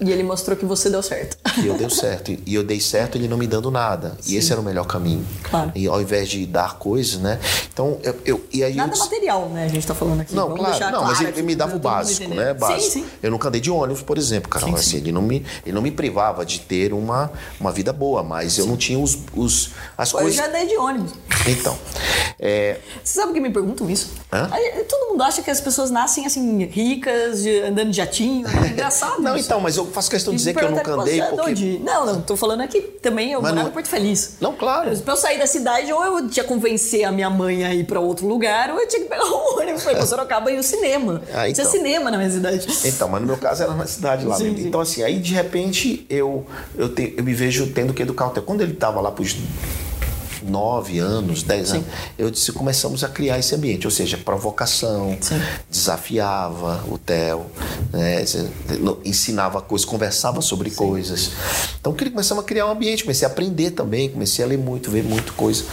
[0.00, 1.36] E ele mostrou que você deu certo.
[1.62, 2.36] e eu deu certo.
[2.46, 4.16] E eu dei certo ele não me dando nada.
[4.26, 5.24] E esse era o melhor caminho.
[5.42, 5.72] Claro.
[5.74, 7.38] E ao invés de dar coisas, né?
[7.72, 8.16] Então, eu...
[8.24, 9.64] eu e aí Nada eu, material, né?
[9.64, 10.34] A gente tá falando aqui.
[10.34, 12.54] Não, Vamos claro, não, mas claro ele, aqui ele me dava o básico, né?
[12.54, 12.80] Básico.
[12.80, 13.06] Sim, sim.
[13.22, 14.68] Eu nunca andei de ônibus, por exemplo, Carol.
[14.70, 14.96] Sim, assim, sim.
[14.98, 17.30] Ele, não me, ele não me privava de ter uma,
[17.60, 20.36] uma vida boa, mas eu não tinha os, os, as Pô, Eu coisas.
[20.38, 21.12] já dei de ônibus.
[21.46, 21.76] Então,
[22.38, 24.10] é, Você sabe que me perguntam isso?
[24.32, 24.48] Hã?
[24.50, 28.46] Aí, todo mundo acha que as pessoas nascem assim, ricas, de- andando de jatinho.
[28.48, 29.20] É engraçado.
[29.20, 29.46] não, isso.
[29.46, 31.50] então, mas eu faço questão de dizer que eu nunca andei "Você é de porque.
[31.50, 34.36] onde?" Não, não, tô falando aqui também, eu Mas morava não- em Porto Feliz.
[34.40, 34.96] Não, claro.
[34.98, 37.84] Pra eu sair da cidade, ou eu tinha que convencer a minha mãe a ir
[37.84, 40.56] pra outro lugar, ou eu tinha que pegar um ônibus pra ir pra Sorocaba e
[40.56, 41.22] ao cinema.
[41.32, 41.64] Ah, então.
[41.64, 42.66] Tinha cinema na minha cidade.
[42.84, 44.58] Então, mas no meu caso era na cidade lá Sim, mesmo.
[44.58, 44.66] sim.
[44.68, 46.44] Então, assim, aí de repente eu,
[46.76, 48.42] eu, te- eu me vejo tendo que educar o Theo.
[48.42, 49.36] Quando ele tava lá pros
[50.44, 51.76] nove anos, dez Sim.
[51.76, 51.88] anos,
[52.18, 55.40] eu disse, começamos a criar esse ambiente, ou seja, provocação, Sim.
[55.70, 57.46] desafiava o Theo,
[57.92, 58.24] né,
[59.04, 61.30] ensinava coisas, conversava sobre coisas.
[61.80, 65.02] Então, começamos a criar um ambiente, comecei a aprender também, comecei a ler muito, ver
[65.02, 65.64] muita coisa.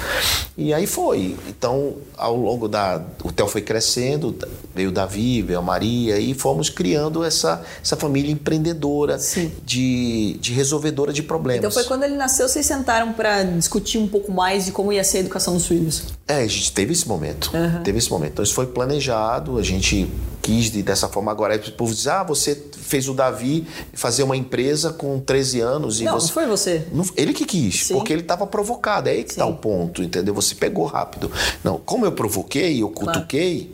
[0.57, 1.37] E aí foi.
[1.47, 2.99] Então, ao longo da.
[3.23, 4.35] O Theo foi crescendo,
[4.73, 9.51] veio o Davi, veio a Maria, e fomos criando essa, essa família empreendedora, Sim.
[9.63, 11.59] de, de resolvedora de problemas.
[11.59, 15.03] Então foi quando ele nasceu, vocês sentaram para discutir um pouco mais de como ia
[15.03, 16.03] ser a educação dos filhos.
[16.27, 17.51] É, a gente teve esse momento.
[17.83, 18.33] Teve esse momento.
[18.33, 20.09] Então isso foi planejado, a gente
[20.41, 21.31] quis de, dessa forma.
[21.31, 25.99] Agora, o povo diz: ah, você fez o Davi fazer uma empresa com 13 anos
[25.99, 26.27] e Não, você.
[26.27, 26.87] não foi você.
[26.91, 27.93] Não- ele que quis, Sim.
[27.95, 29.09] porque ele estava provocado.
[29.09, 30.33] É aí que está o ponto, entendeu?
[30.33, 31.31] Você pegou rápido.
[31.63, 33.73] Não, como eu provoquei, eu cutuquei,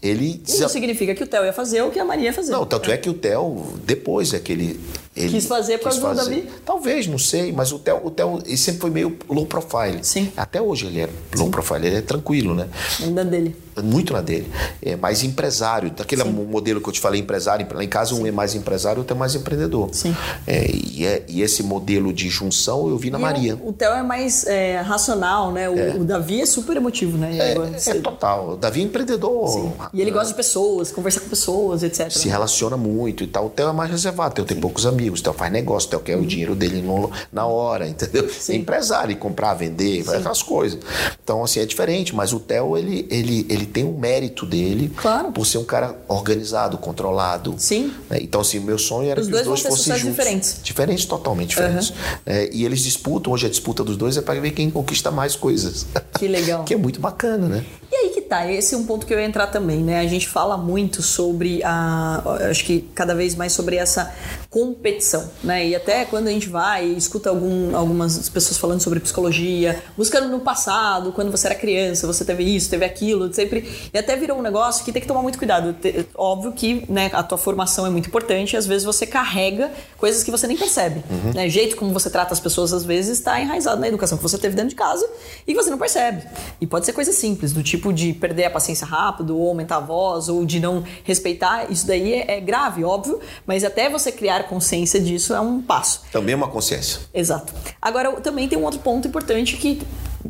[0.00, 0.42] ele.
[0.46, 2.52] Isso significa que o Theo ia fazer ou que a Maria ia fazer.
[2.52, 4.80] Não, tanto é que o Theo, depois é que ele.
[5.14, 6.14] Ele Quis fazer por causa do.
[6.16, 6.48] Davi?
[6.64, 9.98] Talvez, não sei, mas o Theo, o Theo ele sempre foi meio low profile.
[10.02, 10.32] Sim.
[10.36, 12.68] Até hoje ele é low profile, ele é tranquilo, né?
[13.02, 13.54] Ainda dele.
[13.82, 14.50] Muito na dele.
[14.82, 15.90] É mais empresário.
[15.90, 17.66] Daquele modelo que eu te falei, empresário.
[17.72, 19.88] Lá em casa, um é mais empresário, outro é mais empreendedor.
[19.92, 20.14] Sim.
[20.46, 23.56] É, e, é- e esse modelo de junção eu vi na E Maria.
[23.56, 25.68] O, o Theo é mais é, racional, né?
[25.70, 27.36] O, o Davi é super emotivo, né?
[27.38, 28.50] É, é total.
[28.50, 29.72] O Davi é empreendedor.
[29.92, 32.10] E ele gosta de pessoas, conversar com pessoas, etc.
[32.10, 33.46] se relaciona muito e tal.
[33.46, 36.16] O Theo é mais reservado, tem poucos amigos, o Theo faz negócio, o Theo quer
[36.16, 38.28] o dinheiro dele no- na hora, entendeu?
[38.48, 40.78] É empresário, comprar, vender, faz essas coisas.
[41.22, 45.32] Então, assim, é diferente, mas o Theo, ele, ele, ele tem um mérito dele Claro.
[45.32, 47.54] por ser um cara organizado, controlado.
[47.58, 47.92] Sim.
[48.08, 48.18] né?
[48.20, 50.10] Então, assim, o meu sonho era Os que dois os dois fossem juntos.
[50.10, 50.60] diferentes.
[50.62, 51.92] Diferentes, totalmente diferentes.
[52.24, 55.36] É, e eles disputam, hoje a disputa dos dois é para ver quem conquista mais
[55.36, 55.86] coisas.
[56.18, 56.62] Que legal.
[56.64, 57.64] que é muito bacana, né?
[57.90, 60.00] E aí que tá, esse é um ponto que eu ia entrar também, né?
[60.00, 62.22] A gente fala muito sobre a.
[62.48, 64.10] Acho que cada vez mais sobre essa
[64.48, 65.66] competição, né?
[65.66, 70.28] E até quando a gente vai e escuta algum, algumas pessoas falando sobre psicologia, buscando
[70.28, 73.70] no passado, quando você era criança, você teve isso, teve aquilo, sempre.
[73.92, 75.76] E até virou um negócio que tem que tomar muito cuidado.
[76.14, 80.22] Óbvio que né, a tua formação é muito importante e às vezes você carrega coisas
[80.22, 81.02] que você nem percebe.
[81.34, 81.46] Né?
[81.46, 84.38] O jeito como você trata as pessoas, às vezes, está enraizado na educação que você
[84.38, 85.06] teve dentro de casa
[85.46, 86.26] e que você não percebe.
[86.60, 89.80] E pode ser coisa simples, do tipo de perder a paciência rápido, ou aumentar a
[89.80, 91.70] voz, ou de não respeitar.
[91.70, 96.02] Isso daí é, é grave, óbvio, mas até você criar consciência disso é um passo.
[96.12, 97.00] Também é uma consciência.
[97.12, 97.52] Exato.
[97.80, 99.82] Agora, também tem um outro ponto importante que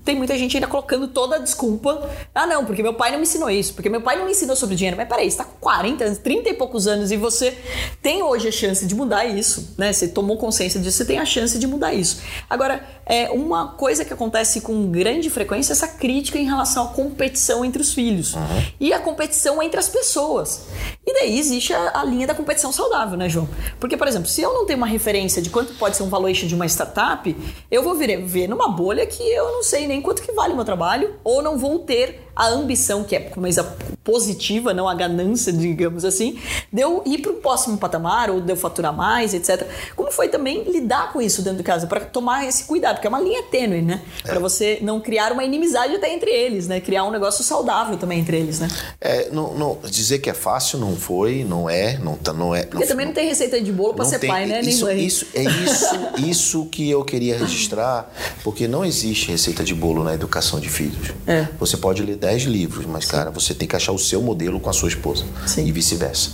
[0.04, 2.10] tem muita gente ainda colocando toda a desculpa.
[2.34, 4.56] Ah, não, porque meu pai não me ensinou isso, porque meu pai não me ensinou
[4.56, 4.96] sobre dinheiro.
[4.96, 7.56] Mas peraí, você tá com 40 anos, 30 e poucos anos e você
[8.00, 9.92] tem hoje a chance de mudar isso, né?
[9.92, 12.20] Você tomou consciência disso, você tem a chance de mudar isso.
[12.48, 16.88] Agora, é uma coisa que acontece com grande frequência é essa crítica em relação à
[16.88, 18.34] competição entre os filhos
[18.78, 20.66] e a competição entre as pessoas.
[21.04, 23.48] E daí existe a, a linha da competição saudável, né, João?
[23.80, 26.46] Porque, por exemplo, se eu não tenho uma referência de quanto pode ser um valuation
[26.46, 27.36] de uma startup,
[27.70, 30.56] eu vou vir, ver numa bolha que eu não sei nem quanto que vale o
[30.56, 33.62] meu trabalho, ou não vou ter a ambição, que é coisa
[34.02, 36.38] positiva, não a ganância, digamos assim,
[36.72, 39.66] de eu ir para um próximo patamar, ou de eu faturar mais, etc.
[39.94, 43.10] Como foi também lidar com isso dentro de casa, para tomar esse cuidado, porque é
[43.10, 44.02] uma linha tênue, né?
[44.22, 46.80] Para você não criar uma inimizade até entre eles, né?
[46.80, 48.68] Criar um negócio saudável também entre eles, né?
[49.00, 52.64] É, não, não- dizer que é fácil não foi, não é, não, tá- não é.
[52.64, 54.60] Porque também não tem receita de bolo para não ser tem- pai, né?
[54.62, 55.04] Nem Isso, mãe.
[55.04, 55.86] isso, é isso,
[56.26, 58.10] isso que eu queria registrar,
[58.42, 61.12] porque não existe receita de bolo na educação de filhos.
[61.26, 61.48] É.
[61.58, 64.70] Você pode ler 10 livros, mas, cara, você tem que achar o seu modelo com
[64.70, 65.24] a sua esposa.
[65.46, 65.66] Sim.
[65.66, 66.30] E vice-versa.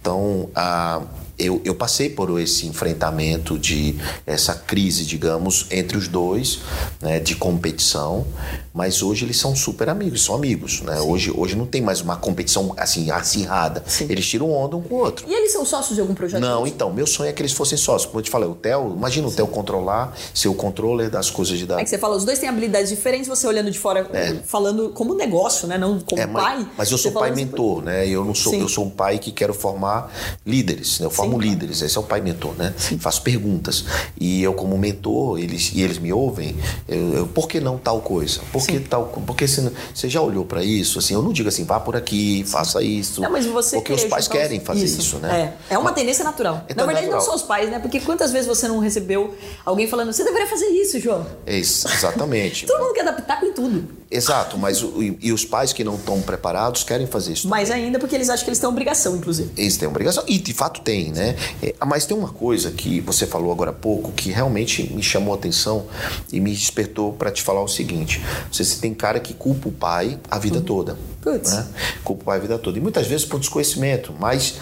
[0.00, 1.02] Então, a.
[1.38, 6.60] Eu, eu passei por esse enfrentamento de essa crise, digamos, entre os dois,
[7.00, 8.26] né, de competição,
[8.72, 11.00] mas hoje eles são super amigos, são amigos, né?
[11.00, 13.82] Hoje, hoje não tem mais uma competição assim acirrada.
[13.86, 14.06] Sim.
[14.08, 15.26] Eles tiram onda um com o outro.
[15.28, 16.40] E eles são sócios de algum projeto?
[16.40, 18.06] Não, então, meu sonho é que eles fossem sócios.
[18.06, 21.58] Como eu te falei, o Theo, imagina o Theo controlar, ser o controller das coisas
[21.58, 21.80] de dar.
[21.80, 24.08] É que você fala, os dois têm habilidades diferentes, você olhando de fora,
[24.44, 25.76] falando como negócio, né?
[25.76, 26.68] Não como É, mas, pai.
[26.78, 28.08] mas eu sou pai assim, mentor, né?
[28.08, 28.60] Eu não sou, Sim.
[28.60, 30.10] eu sou um pai que quero formar
[30.46, 31.06] líderes, né?
[31.06, 32.72] Eu formo líderes, esse é o pai mentor, né?
[32.98, 33.84] Faço perguntas.
[34.18, 36.56] E eu como mentor, eles e eles me ouvem,
[36.88, 38.40] eu, eu, por que não tal coisa?
[38.52, 40.98] Por que tal, co- porque você, você já olhou para isso?
[40.98, 43.20] Assim, eu não digo assim, vá por aqui, faça isso.
[43.20, 45.52] Não, mas você porque os pais querem fazer isso, né?
[45.70, 46.64] É, é uma tendência natural.
[46.68, 47.24] É Na verdade, natural.
[47.24, 47.78] não só os pais, né?
[47.78, 49.34] Porque quantas vezes você não recebeu
[49.64, 51.26] alguém falando, você deveria fazer isso, João?
[51.46, 52.66] É isso, exatamente.
[52.66, 54.02] Todo mundo quer adaptar com tudo.
[54.10, 57.48] Exato, mas o- e, e os pais que não estão preparados querem fazer isso.
[57.48, 59.50] Mais ainda porque eles acham que eles têm obrigação, inclusive.
[59.56, 61.34] Eles têm obrigação, e de fato tem, né?
[61.62, 65.32] É, mas tem uma coisa que você falou agora há pouco que realmente me chamou
[65.32, 65.86] a atenção
[66.30, 68.20] e me despertou para te falar o seguinte:
[68.52, 70.98] você se tem cara que culpa o pai a vida toda.
[71.22, 71.52] Putz.
[71.52, 71.66] Né?
[72.04, 72.78] Culpa o pai a vida toda.
[72.78, 74.14] E muitas vezes por desconhecimento.
[74.18, 74.56] Mas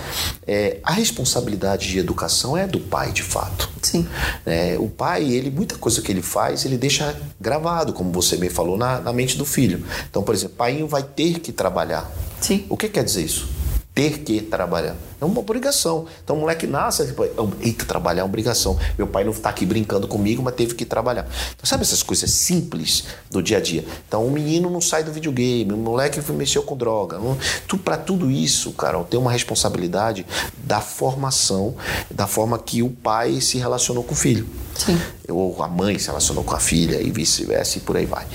[0.46, 3.68] é, a responsabilidade de educação é do pai, de fato.
[3.82, 4.06] Sim.
[4.46, 8.48] É, o pai, ele muita coisa que ele faz, ele deixa gravado, como você me
[8.48, 9.84] falou, na, na mente do filho.
[10.08, 12.08] Então, por exemplo, pai vai ter que trabalhar.
[12.40, 12.64] Sim.
[12.68, 13.59] O que quer dizer isso?
[14.00, 14.96] Ter que trabalhar.
[15.20, 16.06] É uma obrigação.
[16.24, 17.22] Então o moleque nasce, tipo,
[17.60, 18.78] eita, trabalhar é uma obrigação.
[18.96, 21.28] Meu pai não está aqui brincando comigo, mas teve que trabalhar.
[21.54, 23.84] Então, sabe essas coisas simples do dia a dia?
[24.08, 27.18] Então o menino não sai do videogame, o moleque mexeu com droga.
[27.18, 27.36] Não,
[27.68, 30.24] tu, Para tudo isso, Carol, tem uma responsabilidade
[30.64, 31.74] da formação,
[32.10, 34.48] da forma que o pai se relacionou com o filho.
[34.74, 34.98] Sim.
[35.28, 38.26] Ou a mãe se relacionou com a filha e vice-versa e por aí vai.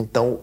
[0.00, 0.40] Então,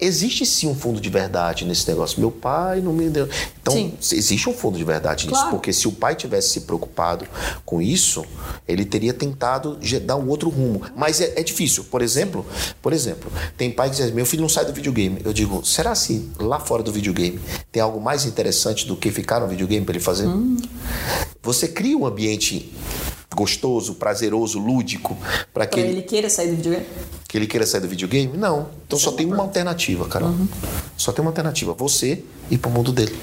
[0.00, 2.20] existe sim um fundo de verdade nesse negócio.
[2.20, 3.28] Meu pai não me deu.
[3.60, 3.94] Então, sim.
[4.16, 5.40] existe um fundo de verdade nisso.
[5.40, 5.56] Claro.
[5.56, 7.26] Porque se o pai tivesse se preocupado
[7.64, 8.24] com isso,
[8.66, 10.82] ele teria tentado dar um outro rumo.
[10.96, 11.84] Mas é, é difícil.
[11.84, 12.46] Por exemplo,
[12.80, 15.20] por exemplo, tem pai que diz: meu filho não sai do videogame.
[15.24, 17.40] Eu digo, será assim, lá fora do videogame,
[17.70, 20.26] tem algo mais interessante do que ficar no videogame para ele fazer?
[20.26, 20.56] Hum.
[21.42, 22.70] Você cria um ambiente
[23.34, 25.16] gostoso, prazeroso, lúdico
[25.54, 25.88] para que ele...
[25.90, 26.86] ele queira sair do videogame?
[27.28, 28.36] Que ele queira sair do videogame?
[28.36, 28.68] Não.
[28.86, 30.26] Então Isso só é tem uma alternativa, cara.
[30.26, 30.48] Uhum.
[30.96, 31.72] Só tem uma alternativa.
[31.74, 33.16] Você ir para o mundo dele.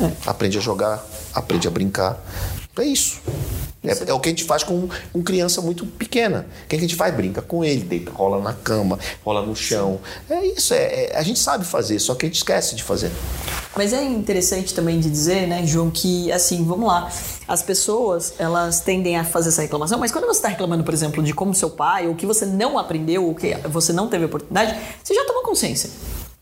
[0.00, 0.10] É.
[0.26, 1.04] Aprende a jogar,
[1.34, 2.18] aprende a brincar.
[2.78, 3.20] É isso.
[3.84, 6.46] É, é, o que a gente faz com, com criança muito pequena.
[6.64, 7.14] O que a gente faz?
[7.14, 10.00] Brinca com ele, deita, rola na cama, rola no chão.
[10.28, 13.10] É isso, é, é, a gente sabe fazer, só que a gente esquece de fazer.
[13.76, 17.10] Mas é interessante também de dizer, né, João, que assim, vamos lá,
[17.46, 21.22] as pessoas elas tendem a fazer essa reclamação, mas quando você está reclamando, por exemplo,
[21.22, 24.76] de como seu pai, ou que você não aprendeu, ou que você não teve oportunidade,
[25.02, 25.88] você já toma consciência.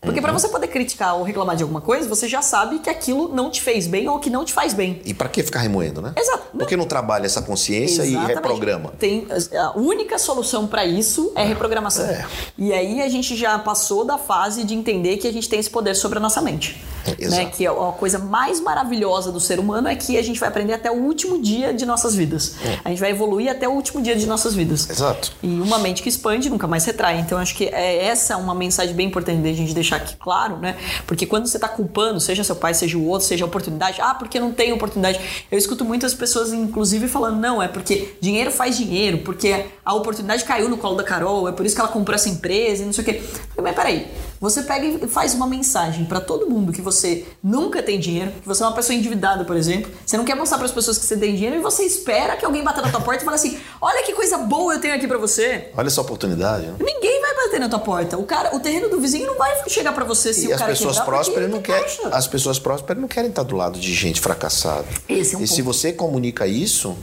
[0.07, 0.23] Porque uhum.
[0.23, 3.49] para você poder criticar ou reclamar de alguma coisa, você já sabe que aquilo não
[3.49, 5.01] te fez bem ou que não te faz bem.
[5.05, 6.13] E para que ficar remoendo, né?
[6.15, 6.57] Exato.
[6.57, 8.31] Por que não trabalha essa consciência Exatamente.
[8.31, 8.93] e reprograma?
[8.97, 12.05] Tem, a única solução para isso é reprogramação.
[12.05, 12.25] É.
[12.57, 15.69] E aí a gente já passou da fase de entender que a gente tem esse
[15.69, 16.81] poder sobre a nossa mente.
[17.19, 17.45] É, né?
[17.45, 20.91] Que a coisa mais maravilhosa do ser humano é que a gente vai aprender até
[20.91, 22.55] o último dia de nossas vidas.
[22.65, 22.79] É.
[22.83, 24.89] A gente vai evoluir até o último dia de nossas vidas.
[24.89, 25.31] Exato.
[25.41, 27.19] E uma mente que expande nunca mais retrai.
[27.19, 30.77] Então acho que é essa uma mensagem bem importante da gente deixar aqui claro, né?
[31.05, 34.13] Porque quando você está culpando, seja seu pai, seja o outro, seja a oportunidade, ah,
[34.13, 35.19] porque não tem oportunidade.
[35.51, 40.43] Eu escuto muitas pessoas, inclusive, falando, não, é porque dinheiro faz dinheiro, porque a oportunidade
[40.45, 42.93] caiu no colo da Carol, é por isso que ela comprou essa empresa e não
[42.93, 43.21] sei o quê.
[43.61, 44.07] Mas peraí,
[44.39, 48.47] você pega e faz uma mensagem para todo mundo que você nunca tem dinheiro, que
[48.47, 49.91] você é uma pessoa endividada, por exemplo.
[50.05, 52.45] Você não quer mostrar para as pessoas que você tem dinheiro e você espera que
[52.45, 55.07] alguém bata na tua porta e fale assim: "Olha que coisa boa eu tenho aqui
[55.07, 55.71] para você".
[55.75, 56.67] Olha essa oportunidade.
[56.67, 56.75] Né?
[56.79, 58.17] Ninguém vai bater na tua porta.
[58.17, 60.71] O cara, o terreno do vizinho não vai chegar para você se e o cara
[60.71, 64.21] as pessoas prósperas não querem, as pessoas prósperas não querem estar do lado de gente
[64.21, 64.87] fracassada.
[65.07, 65.55] Esse é um e ponto.
[65.55, 66.95] se você comunica isso,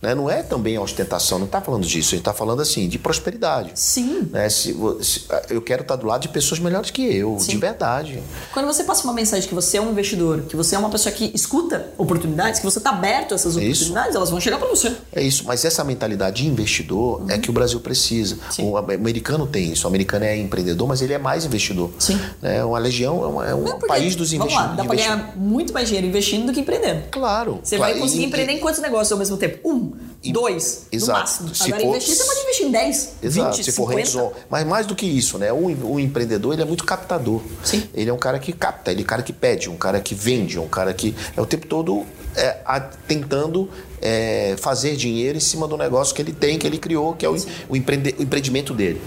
[0.00, 0.14] né?
[0.14, 2.98] Não é também a ostentação, não está falando disso, a gente está falando assim, de
[2.98, 3.72] prosperidade.
[3.74, 4.28] Sim.
[4.30, 4.48] Né?
[4.48, 7.52] Se, se, eu quero estar do lado de pessoas melhores que eu, Sim.
[7.52, 8.22] de verdade.
[8.52, 11.12] Quando você passa uma mensagem que você é um investidor, que você é uma pessoa
[11.12, 14.68] que escuta oportunidades, que você está aberto a essas é oportunidades, elas vão chegar para
[14.68, 14.94] você.
[15.12, 17.30] É isso, mas essa mentalidade de investidor uhum.
[17.30, 18.38] é que o Brasil precisa.
[18.50, 18.70] Sim.
[18.70, 21.90] O americano tem isso, o americano é empreendedor, mas ele é mais investidor.
[21.98, 22.20] Sim.
[22.42, 24.76] É uma legião, é, uma, é um Não, porque, país dos investidores.
[24.76, 27.04] Dá para ganhar muito mais dinheiro investindo do que empreendendo.
[27.10, 27.60] Claro.
[27.62, 27.92] Você claro.
[27.92, 29.68] vai conseguir e, empreender em quantos negócios ao mesmo tempo?
[29.68, 29.87] Um
[30.32, 31.12] dois, Exato.
[31.12, 31.54] no máximo.
[31.54, 33.56] Se Agora, for, investir, você pode investir em 10, Exato.
[33.56, 34.32] 20, Se for 50.
[34.50, 35.52] Mas mais do que isso, né?
[35.52, 37.42] O, o, empreendedor, ele é muito captador.
[37.62, 37.88] Sim.
[37.94, 40.14] Ele é um cara que capta, ele é um cara que pede, um cara que
[40.14, 42.04] vende, um cara que é o tempo todo
[42.36, 43.68] é, a, tentando
[44.00, 47.28] é, fazer dinheiro em cima do negócio que ele tem, que ele criou, que é
[47.28, 47.36] o,
[47.68, 49.00] o, empreende, o empreendimento dele.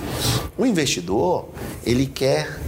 [0.58, 1.50] O investidor,
[1.86, 2.60] ele quer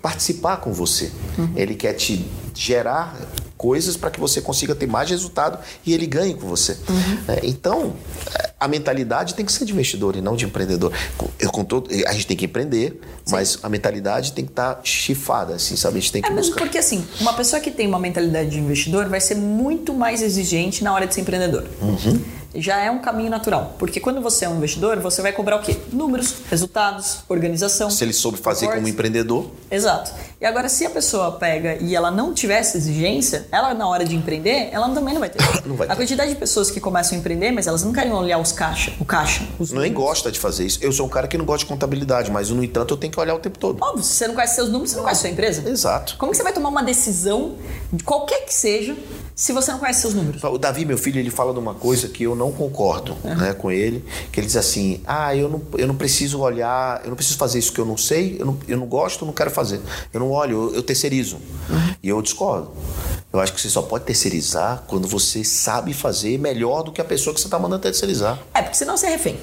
[0.00, 1.10] participar com você.
[1.36, 1.52] Uhum.
[1.56, 3.16] Ele quer te gerar
[3.58, 6.78] coisas para que você consiga ter mais resultado e ele ganhe com você.
[6.88, 7.18] Uhum.
[7.28, 7.94] É, então,
[8.58, 10.92] a mentalidade tem que ser de investidor e não de empreendedor.
[11.38, 13.34] Eu, com todo, a gente tem que empreender, Sim.
[13.34, 15.98] mas a mentalidade tem que estar tá chifada, assim, sabe?
[15.98, 18.58] A gente tem que é mesmo porque, assim, uma pessoa que tem uma mentalidade de
[18.60, 21.64] investidor vai ser muito mais exigente na hora de ser empreendedor.
[21.82, 23.74] Uhum já é um caminho natural.
[23.78, 25.76] Porque quando você é um investidor, você vai cobrar o quê?
[25.92, 27.90] Números, resultados, organização.
[27.90, 28.82] Se ele soube fazer reportes.
[28.82, 29.50] como empreendedor.
[29.70, 30.12] Exato.
[30.40, 34.04] E agora, se a pessoa pega e ela não tiver essa exigência, ela na hora
[34.04, 35.38] de empreender, ela também não vai ter.
[35.66, 35.92] não vai ter.
[35.92, 38.92] A quantidade de pessoas que começam a empreender, mas elas não querem olhar os caixa,
[38.98, 39.46] o caixa.
[39.58, 40.78] Os Nem gosta de fazer isso.
[40.80, 43.20] Eu sou um cara que não gosta de contabilidade, mas no entanto eu tenho que
[43.20, 43.82] olhar o tempo todo.
[43.82, 45.68] Óbvio, se você não conhece seus números, você não conhece sua empresa.
[45.68, 46.16] Exato.
[46.18, 47.56] Como que você vai tomar uma decisão,
[47.92, 48.96] de qualquer que seja,
[49.34, 50.42] se você não conhece seus números.
[50.42, 53.36] O Davi, meu filho, ele fala de uma coisa que eu não concordo uhum.
[53.36, 57.10] né, com ele, que ele diz assim, ah, eu não, eu não preciso olhar, eu
[57.10, 59.50] não preciso fazer isso que eu não sei, eu não, eu não gosto, não quero
[59.50, 59.80] fazer.
[60.12, 61.36] Eu não olho, eu, eu terceirizo.
[61.36, 61.94] Uhum.
[62.02, 62.70] E eu discordo.
[63.30, 67.04] Eu acho que você só pode terceirizar quando você sabe fazer melhor do que a
[67.04, 68.38] pessoa que você está mandando terceirizar.
[68.54, 69.38] É, porque senão você é refém.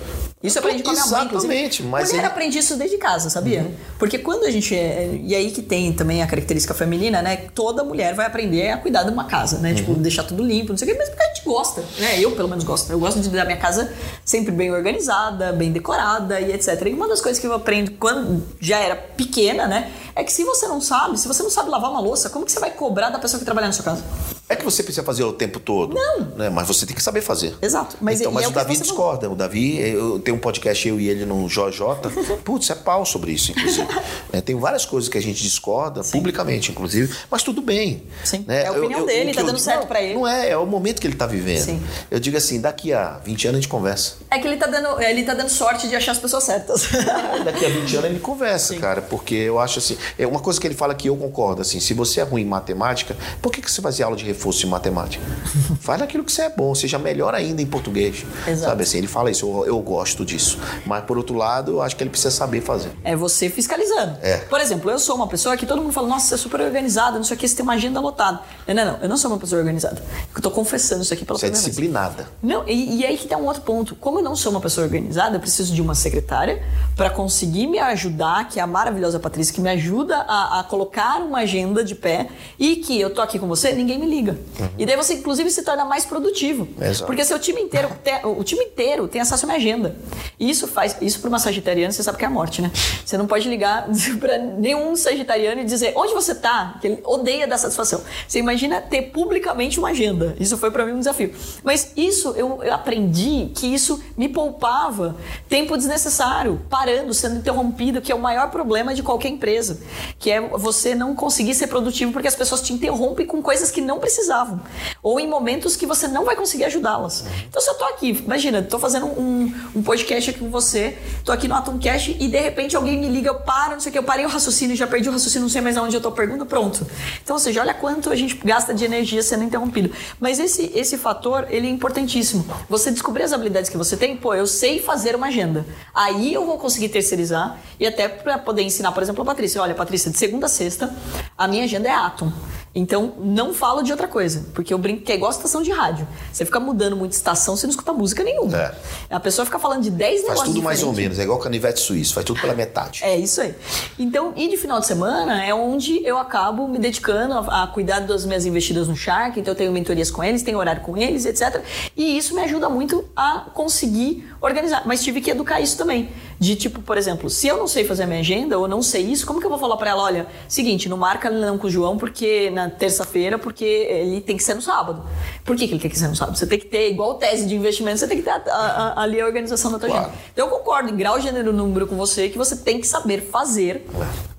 [0.45, 1.21] Isso eu aprendi com a minha mãe.
[1.27, 3.71] Exatamente, mas Mulher ele- aprende isso desde casa, sabia?
[3.97, 5.19] Porque quando a gente é.
[5.23, 7.37] E aí que tem também a característica feminina, né?
[7.53, 9.73] Toda mulher vai aprender a cuidar de uma casa, né?
[9.73, 12.19] Tipo, deixar tudo limpo, não sei o quê, mas porque a gente gosta, né?
[12.19, 12.91] Eu, pelo menos, gosto.
[12.91, 13.91] Eu gosto de dar minha casa
[14.23, 16.81] sempre bem organizada, bem decorada e etc.
[16.87, 19.91] E uma das coisas que eu aprendo quando já era pequena, né?
[20.15, 22.51] É que se você não sabe, se você não sabe lavar uma louça, como que
[22.51, 24.03] você vai cobrar da pessoa que trabalha na sua casa?
[24.47, 25.93] É que você precisa fazer o tempo todo.
[25.95, 26.19] Não.
[26.37, 26.49] Né?
[26.49, 27.55] Mas você tem que saber fazer.
[27.61, 27.97] Exato.
[27.99, 28.81] Mas, então, mas é o Davi falou.
[28.83, 29.29] discorda.
[29.29, 32.37] O Davi, eu tenho um podcast, eu e ele no JJ.
[32.45, 33.87] Putz, é pau sobre isso, inclusive.
[34.33, 38.03] É, tem várias coisas que a gente discorda, publicamente, inclusive, mas tudo bem.
[38.21, 38.43] Sim.
[38.45, 38.63] né?
[38.63, 40.13] É a opinião Eu- dele, tá dando certo pra ele.
[40.15, 41.63] Não é, é o momento que ele tá vivendo.
[41.63, 41.81] Sim.
[42.11, 44.15] Eu digo assim, daqui a 20 anos a gente conversa.
[44.29, 46.83] É que ele tá dando, ele tá dando sorte de achar as pessoas certas.
[47.45, 50.67] Daqui a 20 anos ele conversa, cara, porque eu acho assim, é uma coisa que
[50.67, 53.71] ele fala que eu concordo assim, se você é ruim em matemática, por que, que
[53.71, 55.23] você fazia aula de reforço em matemática?
[55.81, 58.25] Faz naquilo que você é bom, seja melhor ainda em português.
[58.47, 58.69] Exato.
[58.69, 60.57] Sabe assim, ele fala isso, eu, eu gosto disso.
[60.85, 62.91] Mas por outro lado, eu acho que ele precisa saber fazer.
[63.03, 64.17] É você fiscalizando.
[64.21, 64.37] É.
[64.37, 67.17] Por exemplo, eu sou uma pessoa que todo mundo fala, nossa, você é super organizada,
[67.17, 68.41] não sei o que, você tem uma agenda lotada.
[68.67, 70.01] Não, não, não, eu não sou uma pessoa organizada.
[70.35, 71.75] Eu tô confessando isso aqui pela Você é primeira vez.
[71.75, 72.27] disciplinada.
[72.41, 73.95] Não, e, e aí que tá um outro ponto.
[73.95, 76.61] Como eu não sou uma pessoa organizada, eu preciso de uma secretária
[76.95, 81.21] para conseguir me ajudar, que é a maravilhosa Patrícia, que me ajuda a, a colocar
[81.21, 82.27] uma agenda de pé
[82.59, 84.37] e que eu tô aqui com você, ninguém me liga.
[84.77, 86.67] E daí você, inclusive, se torna mais produtivo.
[86.79, 87.05] Exato.
[87.05, 87.89] Porque seu time inteiro,
[88.23, 89.95] o time inteiro tem acesso à minha agenda.
[90.39, 92.71] E isso faz, isso para uma sagitariana, você sabe que é a morte, né?
[93.05, 93.87] Você não pode ligar
[94.19, 98.01] para nenhum sagitariano e dizer onde você tá, que ele odeia dar satisfação.
[98.27, 100.35] Você imagina ter publicamente uma agenda.
[100.39, 101.33] Isso foi para mim um desafio.
[101.63, 105.15] Mas isso eu, eu aprendi que isso me poupava
[105.47, 109.79] tempo desnecessário, parando, sendo interrompido, que é o maior problema de qualquer empresa,
[110.19, 113.81] que é você não conseguir ser produtivo porque as pessoas te interrompem com coisas que
[113.81, 114.61] não precisavam,
[115.01, 117.25] ou em momentos que você não vai conseguir ajudá-las.
[117.47, 121.31] Então se eu tô aqui, imagina, tô fazendo um, um podcast aqui com você, tô
[121.31, 123.99] aqui no Atomcast e de repente alguém me liga, eu paro, não sei o que,
[123.99, 126.45] eu parei o raciocínio, já perdi o raciocínio, não sei mais aonde eu tô pergunta,
[126.45, 126.85] pronto.
[127.23, 129.91] Então, ou seja, olha quanto a gente gasta de energia sendo interrompido.
[130.19, 132.45] Mas esse, esse fator, ele é importantíssimo.
[132.69, 135.65] Você descobrir as habilidades que você tem, pô, eu sei fazer uma agenda.
[135.93, 139.61] Aí eu vou conseguir terceirizar e até para poder ensinar, por exemplo, a Patrícia.
[139.61, 140.93] Olha, Patrícia, de segunda a sexta,
[141.37, 142.31] a minha agenda é Atom.
[142.75, 146.05] Então, não falo de outra coisa, porque eu brinco que é igual estação de rádio.
[146.31, 148.57] Você fica mudando muito de estação, você não escuta música nenhuma.
[148.57, 148.75] É.
[149.09, 151.79] A pessoa fica falando de 10 Faz negócios tudo mais ou menos, é igual canivete
[151.79, 153.01] suíço, faz tudo pela metade.
[153.01, 153.55] É isso aí.
[153.97, 158.01] Então, e de final de semana é onde eu acabo me dedicando a, a cuidar
[158.01, 159.39] das minhas investidas no Shark.
[159.39, 161.63] Então, eu tenho mentorias com eles, tenho horário com eles, etc.
[161.95, 164.83] E isso me ajuda muito a conseguir organizar.
[164.85, 166.09] Mas tive que educar isso também.
[166.39, 169.03] De tipo, por exemplo, se eu não sei fazer a minha agenda ou não sei
[169.03, 170.03] isso, como que eu vou falar pra ela?
[170.03, 174.43] Olha, seguinte, não marca não com o João porque na terça-feira, porque ele tem que
[174.43, 175.03] ser no sábado.
[175.43, 176.37] Por que, que ele tem que ser no sábado?
[176.37, 179.03] Você tem que ter, igual tese de investimento, você tem que ter a- a- a-
[179.03, 180.05] ali a organização da tua Claro.
[180.05, 180.17] agenda.
[180.33, 183.87] Então eu concordo em grau, gênero, número com você que você tem que saber fazer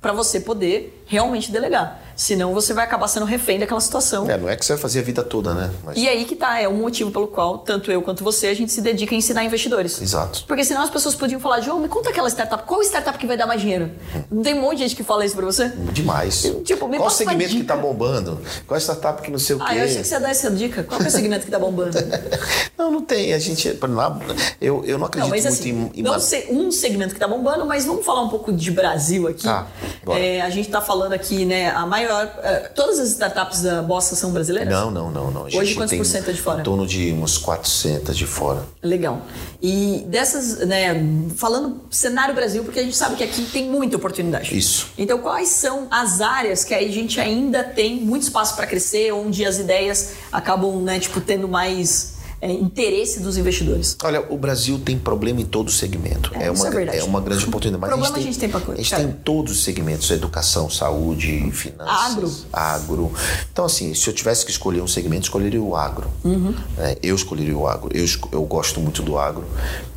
[0.00, 2.02] para você poder realmente delegar.
[2.16, 4.28] Senão você vai acabar sendo refém daquela situação.
[4.28, 5.70] É, não é que você vai fazer a vida toda, né?
[5.84, 8.54] Mas- E aí que tá, é o motivo pelo qual tanto eu quanto você a
[8.54, 10.00] gente se dedica a ensinar investidores.
[10.00, 10.44] Exato.
[10.48, 13.36] Porque senão as pessoas podiam falar, João, me conta aquela startup, qual startup que vai
[13.36, 13.90] dar mais dinheiro?
[14.30, 15.68] Não tem um monte de gente que fala isso pra você?
[15.92, 16.50] Demais.
[16.64, 18.40] Tipo, me Qual segmento que tá bombando?
[18.66, 19.64] Qual startup que não sei o quê?
[19.68, 20.82] Ah, eu achei que você ia dar essa dica.
[20.82, 21.96] Qual que é o segmento que tá bombando?
[22.76, 23.32] Não, não tem.
[23.32, 23.78] A gente.
[23.88, 24.18] lá,
[24.60, 27.18] Eu, eu não acredito Não, mas muito assim, em, em não sei um segmento que
[27.20, 29.44] tá bombando, mas vamos falar um pouco de Brasil aqui.
[29.44, 29.66] Tá.
[30.08, 32.32] É, a gente tá falando aqui, né, a maior...
[32.42, 34.72] é, todas as startups da Bossa são brasileiras?
[34.72, 35.42] Não, não, não, não.
[35.42, 36.60] Hoje quantos por cento é de fora?
[36.60, 38.64] Em torno de uns 400 de fora.
[38.82, 39.22] Legal.
[39.62, 40.94] E dessas, né,
[41.36, 44.56] falando cenário Brasil, porque a gente sabe que aqui tem muita oportunidade.
[44.56, 44.88] Isso.
[44.96, 49.44] Então, quais são as áreas que a gente ainda tem muito espaço para crescer, onde
[49.44, 53.96] as ideias acabam, né, tipo, tendo mais é, interesse dos investidores?
[54.02, 56.30] Olha, o Brasil tem problema em todo segmento.
[56.34, 57.80] É, É, isso uma, é é uma grande oportunidade.
[57.80, 60.10] Mas Problema a gente tem, a gente tem a gente tem em todos os segmentos:
[60.10, 62.32] educação, saúde, finanças, Agro.
[62.52, 63.12] agro.
[63.52, 66.10] Então, assim, se eu tivesse que escolher um segmento, escolheria o agro.
[66.24, 66.54] Uhum.
[66.78, 67.90] É, eu escolheria o agro.
[67.94, 69.44] Eu, eu gosto muito do agro.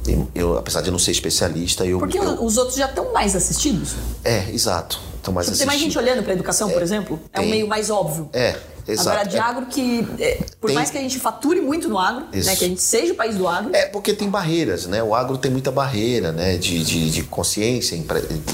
[0.08, 2.00] Eu, eu, apesar de não ser especialista, eu.
[2.00, 3.96] Porque eu- os outros já estão mais assistidos.
[4.24, 5.00] É, exato.
[5.22, 7.20] Então, mais Tipo, tem mais gente olhando para educação, por exemplo?
[7.34, 7.52] É um tem.
[7.52, 8.30] meio mais óbvio.
[8.32, 8.56] É,
[8.88, 9.10] exato.
[9.10, 11.98] Agora, de É- agro que, é, por Tem- mais que a gente fature muito no
[11.98, 15.02] agro, né, que a gente seja o país do agro, É porque tem barreiras, né?
[15.04, 16.58] O agro tem muita barreira, né?
[16.58, 17.98] De, de, de consciência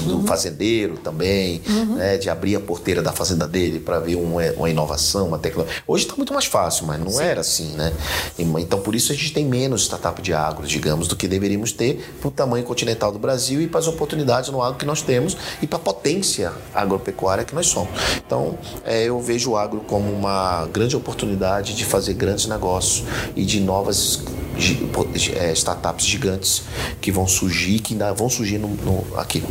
[0.04, 0.26] do Uhum.
[0.26, 1.60] fazendeiro também,
[1.96, 2.16] né?
[2.16, 5.82] De abrir a porteira da fazenda dele para ver uma, uma inovação, uma tecnologia.
[5.86, 7.92] Hoje está muito mais fácil, mas não era assim, né?
[8.38, 12.14] Então por isso a gente tem menos startup de agro, digamos, do que deveríamos ter
[12.20, 15.36] para o tamanho continental do Brasil e para as oportunidades no agro que nós temos
[15.62, 17.90] e para a potência agropecuária que nós somos.
[18.26, 20.25] Então é, eu vejo o agro como uma
[20.72, 23.04] grande oportunidade de fazer grandes negócios
[23.34, 24.22] e de novas
[25.34, 26.62] é, startups gigantes
[27.00, 29.42] que vão surgir, que ainda vão surgir no, no, aqui.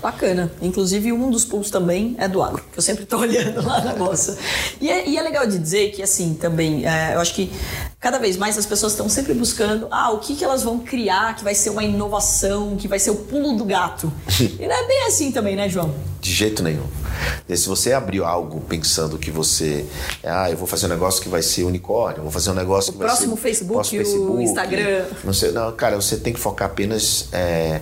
[0.00, 0.52] Bacana.
[0.62, 3.96] Inclusive, um dos pools também é do agro, que eu sempre estou olhando lá na
[3.96, 4.38] moça.
[4.80, 7.50] E é, e é, legal de dizer que, assim, também, é, eu acho que
[8.00, 11.34] cada vez mais as pessoas estão sempre buscando ah, o que, que elas vão criar
[11.34, 14.12] que vai ser uma inovação, que vai ser o pulo do gato.
[14.38, 15.94] e não é bem assim também, né, João?
[16.26, 16.82] De jeito nenhum.
[17.48, 19.86] E se você abriu algo pensando que você,
[20.24, 22.94] ah, eu vou fazer um negócio que vai ser unicórnio, vou fazer um negócio o
[22.94, 23.28] que vai ser.
[23.36, 25.04] Facebook, próximo Facebook, o Instagram.
[25.22, 27.28] Não sei, não, cara, você tem que focar apenas.
[27.30, 27.80] É,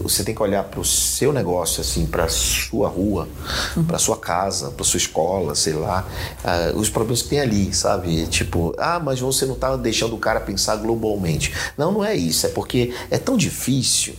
[0.00, 3.28] você tem que olhar para o seu negócio, assim, para sua rua,
[3.76, 3.82] uhum.
[3.82, 6.06] para sua casa, para sua escola, sei lá,
[6.44, 8.28] uh, os problemas que tem ali, sabe?
[8.28, 11.52] Tipo, ah, mas você não está deixando o cara pensar globalmente.
[11.76, 12.46] Não, não é isso.
[12.46, 14.14] É porque é tão difícil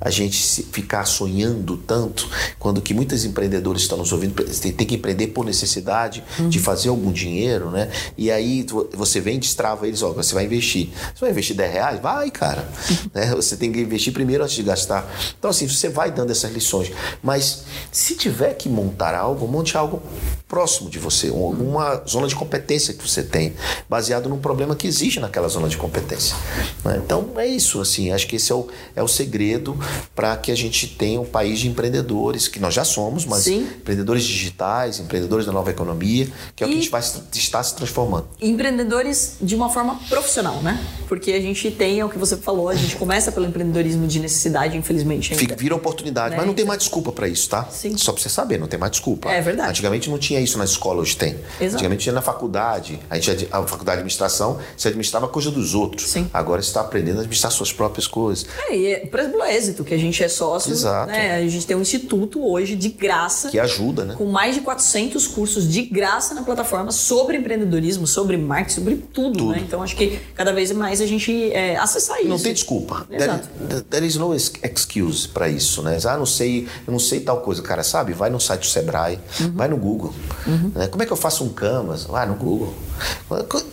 [0.00, 4.34] a gente ficar sonhando tanto quando que muitos empreendedores estão nos ouvindo
[4.72, 6.48] tem que empreender por necessidade uhum.
[6.48, 7.90] de fazer algum dinheiro, né?
[8.16, 10.88] E aí você vem e destrava eles, ó, você vai investir.
[11.14, 12.00] Você vai investir 10 reais?
[12.00, 12.66] Vai, cara.
[13.12, 13.34] né?
[13.34, 15.06] Você tem que investir primeiro antes de gastar.
[15.38, 16.90] Então, assim, você vai dando essas lições.
[17.22, 20.02] Mas se tiver que montar algo, monte algo
[20.48, 23.54] próximo de você, alguma zona de competência que você tem,
[23.88, 26.36] baseado num problema que existe naquela zona de competência.
[26.84, 27.00] Né?
[27.04, 29.78] Então, é isso, assim, acho que esse é o, é o segredo
[30.14, 32.93] para que a gente tenha um país de empreendedores, que nós já somos,
[33.26, 33.60] mas Sim.
[33.60, 37.62] empreendedores digitais, empreendedores da nova economia, que é e o que a gente vai estar
[37.62, 38.26] se transformando.
[38.40, 40.84] Empreendedores de uma forma profissional, né?
[41.08, 44.20] Porque a gente tem, é o que você falou, a gente começa pelo empreendedorismo de
[44.20, 45.32] necessidade, infelizmente.
[45.32, 45.40] Ainda.
[45.40, 46.36] Fica, vira oportunidade, né?
[46.36, 47.64] mas não tem mais desculpa para isso, tá?
[47.70, 47.96] Sim.
[47.96, 49.30] Só para você saber, não tem mais desculpa.
[49.30, 49.70] É verdade.
[49.70, 51.36] Antigamente não tinha isso na escola, hoje tem.
[51.60, 51.74] Exato.
[51.74, 56.10] Antigamente tinha na faculdade, a gente a faculdade de administração, você administrava coisa dos outros.
[56.10, 56.28] Sim.
[56.32, 58.46] Agora você está aprendendo a administrar suas próprias coisas.
[58.68, 60.72] É, e é, por exemplo, o êxito, que a gente é sócio.
[60.72, 61.10] Exato.
[61.10, 61.36] Né?
[61.36, 63.48] A gente tem um instituto hoje de graça.
[63.48, 64.14] Que ajuda, né?
[64.16, 69.38] Com mais de 400 cursos de graça na plataforma sobre empreendedorismo, sobre marketing, sobre tudo,
[69.38, 69.52] tudo.
[69.52, 69.62] Né?
[69.66, 72.28] Então acho que cada vez mais a gente é, acessar isso.
[72.28, 73.06] Não tem desculpa.
[73.10, 73.48] Exato.
[73.68, 75.98] There, there is no excuse para isso, né?
[76.04, 77.62] Ah, não sei, eu não sei tal coisa.
[77.62, 78.12] Cara, sabe?
[78.12, 79.52] Vai no site do Sebrae, uhum.
[79.52, 80.12] vai no Google.
[80.46, 80.72] Uhum.
[80.74, 80.86] Né?
[80.88, 82.04] Como é que eu faço um Canvas?
[82.04, 82.74] Vai no Google.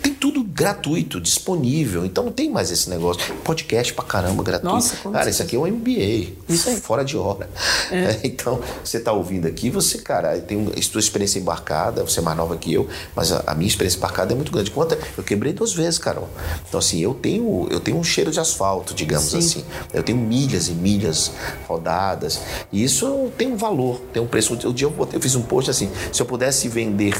[0.01, 2.05] Tem tudo gratuito, disponível.
[2.05, 3.33] Então não tem mais esse negócio.
[3.43, 4.75] Podcast pra caramba, gratuito.
[4.75, 6.33] Nossa, cara, isso aqui é um MBA.
[6.49, 6.79] Isso aí.
[6.79, 7.49] Fora de hora.
[7.91, 8.21] É.
[8.31, 12.55] Então, você tá ouvindo aqui, você, cara, tem sua experiência embarcada, você é mais nova
[12.55, 14.71] que eu, mas a, a, minha experiência embarcada é muito grande.
[14.71, 16.29] Quanto eu quebrei duas vezes, Carol.
[16.67, 19.37] Então, assim, eu tenho, eu tenho um cheiro de asfalto, digamos Sim.
[19.37, 19.65] assim.
[19.93, 21.31] Eu tenho milhas e milhas
[21.67, 22.39] rodadas.
[22.71, 24.53] E isso tem um valor, tem um preço.
[24.53, 27.15] O dia eu, eu fiz um post assim: se eu pudesse vender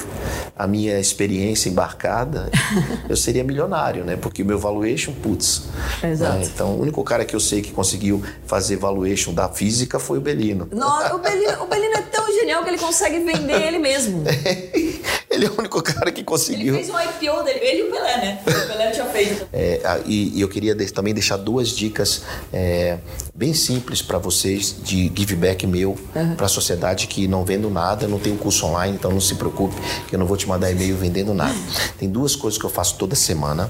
[0.56, 1.91] a minha experiência embarcada,
[3.10, 4.16] eu seria milionário, né?
[4.16, 5.64] Porque o meu valuation, putz.
[6.04, 6.40] Exato.
[6.40, 6.46] Né?
[6.46, 10.22] Então, o único cara que eu sei que conseguiu fazer valuation da física foi o
[10.22, 10.68] Belino.
[10.72, 14.24] Não, o Belino, o Belino é tão genial que ele consegue vender ele mesmo.
[15.30, 16.76] ele é o único cara que conseguiu.
[16.76, 18.42] Ele fez um IPO dele, ele e o Pelé, né?
[18.42, 19.48] O Pelé tinha feito.
[19.54, 22.98] É, e, e, eu queria também deixar duas dicas é,
[23.34, 26.36] bem simples para vocês de give back meu uhum.
[26.36, 29.36] para a sociedade que não vendo nada, não tem um curso online, então não se
[29.36, 29.76] preocupe
[30.08, 31.56] que eu não vou te mandar e-mail vendendo nada.
[31.98, 33.70] Tem duas coisas que eu faço toda semana,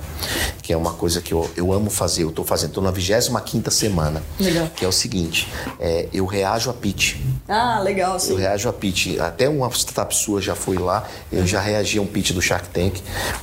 [0.62, 3.72] que é uma coisa que eu, eu amo fazer, eu estou fazendo, estou na 25
[3.72, 4.24] semana.
[4.40, 4.68] Legal.
[4.76, 5.48] Que é o seguinte,
[5.80, 7.18] é, eu reajo a pitch.
[7.48, 8.32] Ah, legal, sim.
[8.32, 9.20] Eu reajo a pitch.
[9.20, 12.70] Até uma startup sua já foi lá, eu já reagi a um pitch do Shark
[12.70, 13.02] Tank,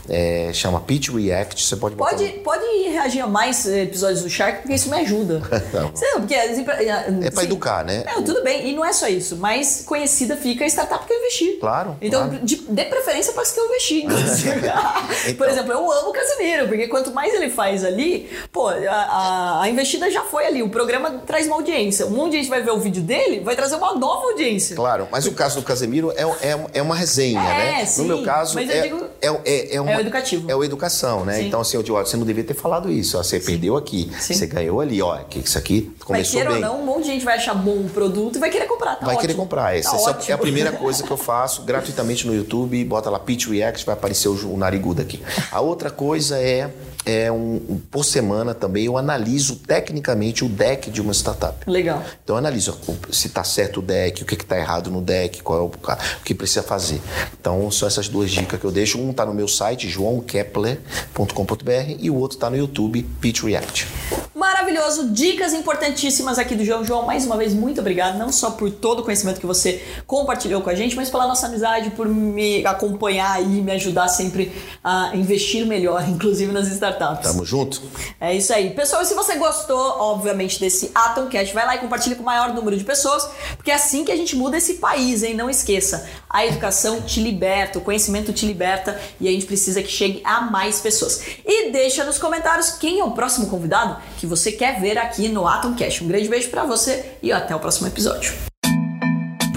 [0.08, 4.74] é, chama Pitch React, você pode Pode, pode reagir a mais episódios do Shark, porque
[4.74, 5.42] isso me ajuda.
[5.72, 5.90] não.
[5.90, 8.04] Porque, é para educar, né?
[8.06, 11.18] É, tudo bem, e não é só isso, mas conhecida fica a startup que eu
[11.18, 11.58] investi.
[11.60, 11.96] Claro.
[12.00, 12.44] Então, claro.
[12.44, 14.04] De, dê preferência para as que eu investi,
[15.26, 15.34] então.
[15.36, 19.62] Por exemplo, eu amo o Casimiro, porque quanto mais ele faz ali, pô, a, a,
[19.62, 22.06] a, investida já foi ali, o programa traz uma audiência.
[22.06, 24.76] Um monte de gente vai ver o vídeo dele, vai trazer uma nova audiência.
[24.76, 27.86] Claro, mas o caso do Casemiro é, é, é uma resenha, é, né?
[27.86, 30.50] Sim, no meu caso, é, digo, é, é, é, uma, é o educativo.
[30.50, 31.34] É o educação, né?
[31.34, 31.46] Sim.
[31.46, 33.46] Então, assim, eu digo, você não devia ter falado isso, ó, você sim.
[33.46, 36.54] perdeu aqui, você ganhou ali, ó, que isso aqui começou bem.
[36.54, 38.96] ou não, um monte de gente vai achar bom o produto e vai querer comprar,
[38.96, 39.20] tá Vai ótimo.
[39.20, 42.82] querer comprar, essa, tá essa é a primeira coisa que eu faço gratuitamente no YouTube,
[42.84, 45.22] bota lá Pitch React, vai aparecer o, o narigudo aqui.
[45.52, 46.70] A outra coisa é
[47.08, 51.58] é um, por semana também eu analiso tecnicamente o deck de uma startup.
[51.66, 52.04] Legal.
[52.22, 52.78] Então eu analiso
[53.10, 56.22] se está certo o deck, o que está errado no deck, qual é o, o,
[56.22, 57.00] que precisa fazer.
[57.40, 59.00] Então são essas duas dicas que eu deixo.
[59.00, 63.88] Um está no meu site, joãokepler.com.br, e o outro está no YouTube, Pitch React.
[64.34, 66.84] Maravilhoso, dicas importantíssimas aqui do João.
[66.84, 70.60] João, mais uma vez, muito obrigado, não só por todo o conhecimento que você compartilhou
[70.60, 74.52] com a gente, mas pela nossa amizade, por me acompanhar e me ajudar sempre
[74.84, 76.97] a investir melhor, inclusive nas startups.
[77.22, 77.82] Tamo junto.
[78.20, 78.70] É isso aí.
[78.70, 82.52] Pessoal, se você gostou, obviamente, desse Atom Cash, vai lá e compartilha com o maior
[82.52, 85.34] número de pessoas, porque é assim que a gente muda esse país, hein?
[85.34, 86.08] Não esqueça.
[86.28, 90.42] A educação te liberta, o conhecimento te liberta e a gente precisa que chegue a
[90.42, 91.22] mais pessoas.
[91.44, 95.46] E deixa nos comentários quem é o próximo convidado que você quer ver aqui no
[95.46, 96.02] Atom Cash.
[96.02, 98.48] Um grande beijo para você e até o próximo episódio.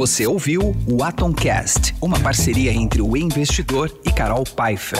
[0.02, 5.00] Você ouviu o Atomcast, uma parceria entre o investidor e Carol Pfeiffer.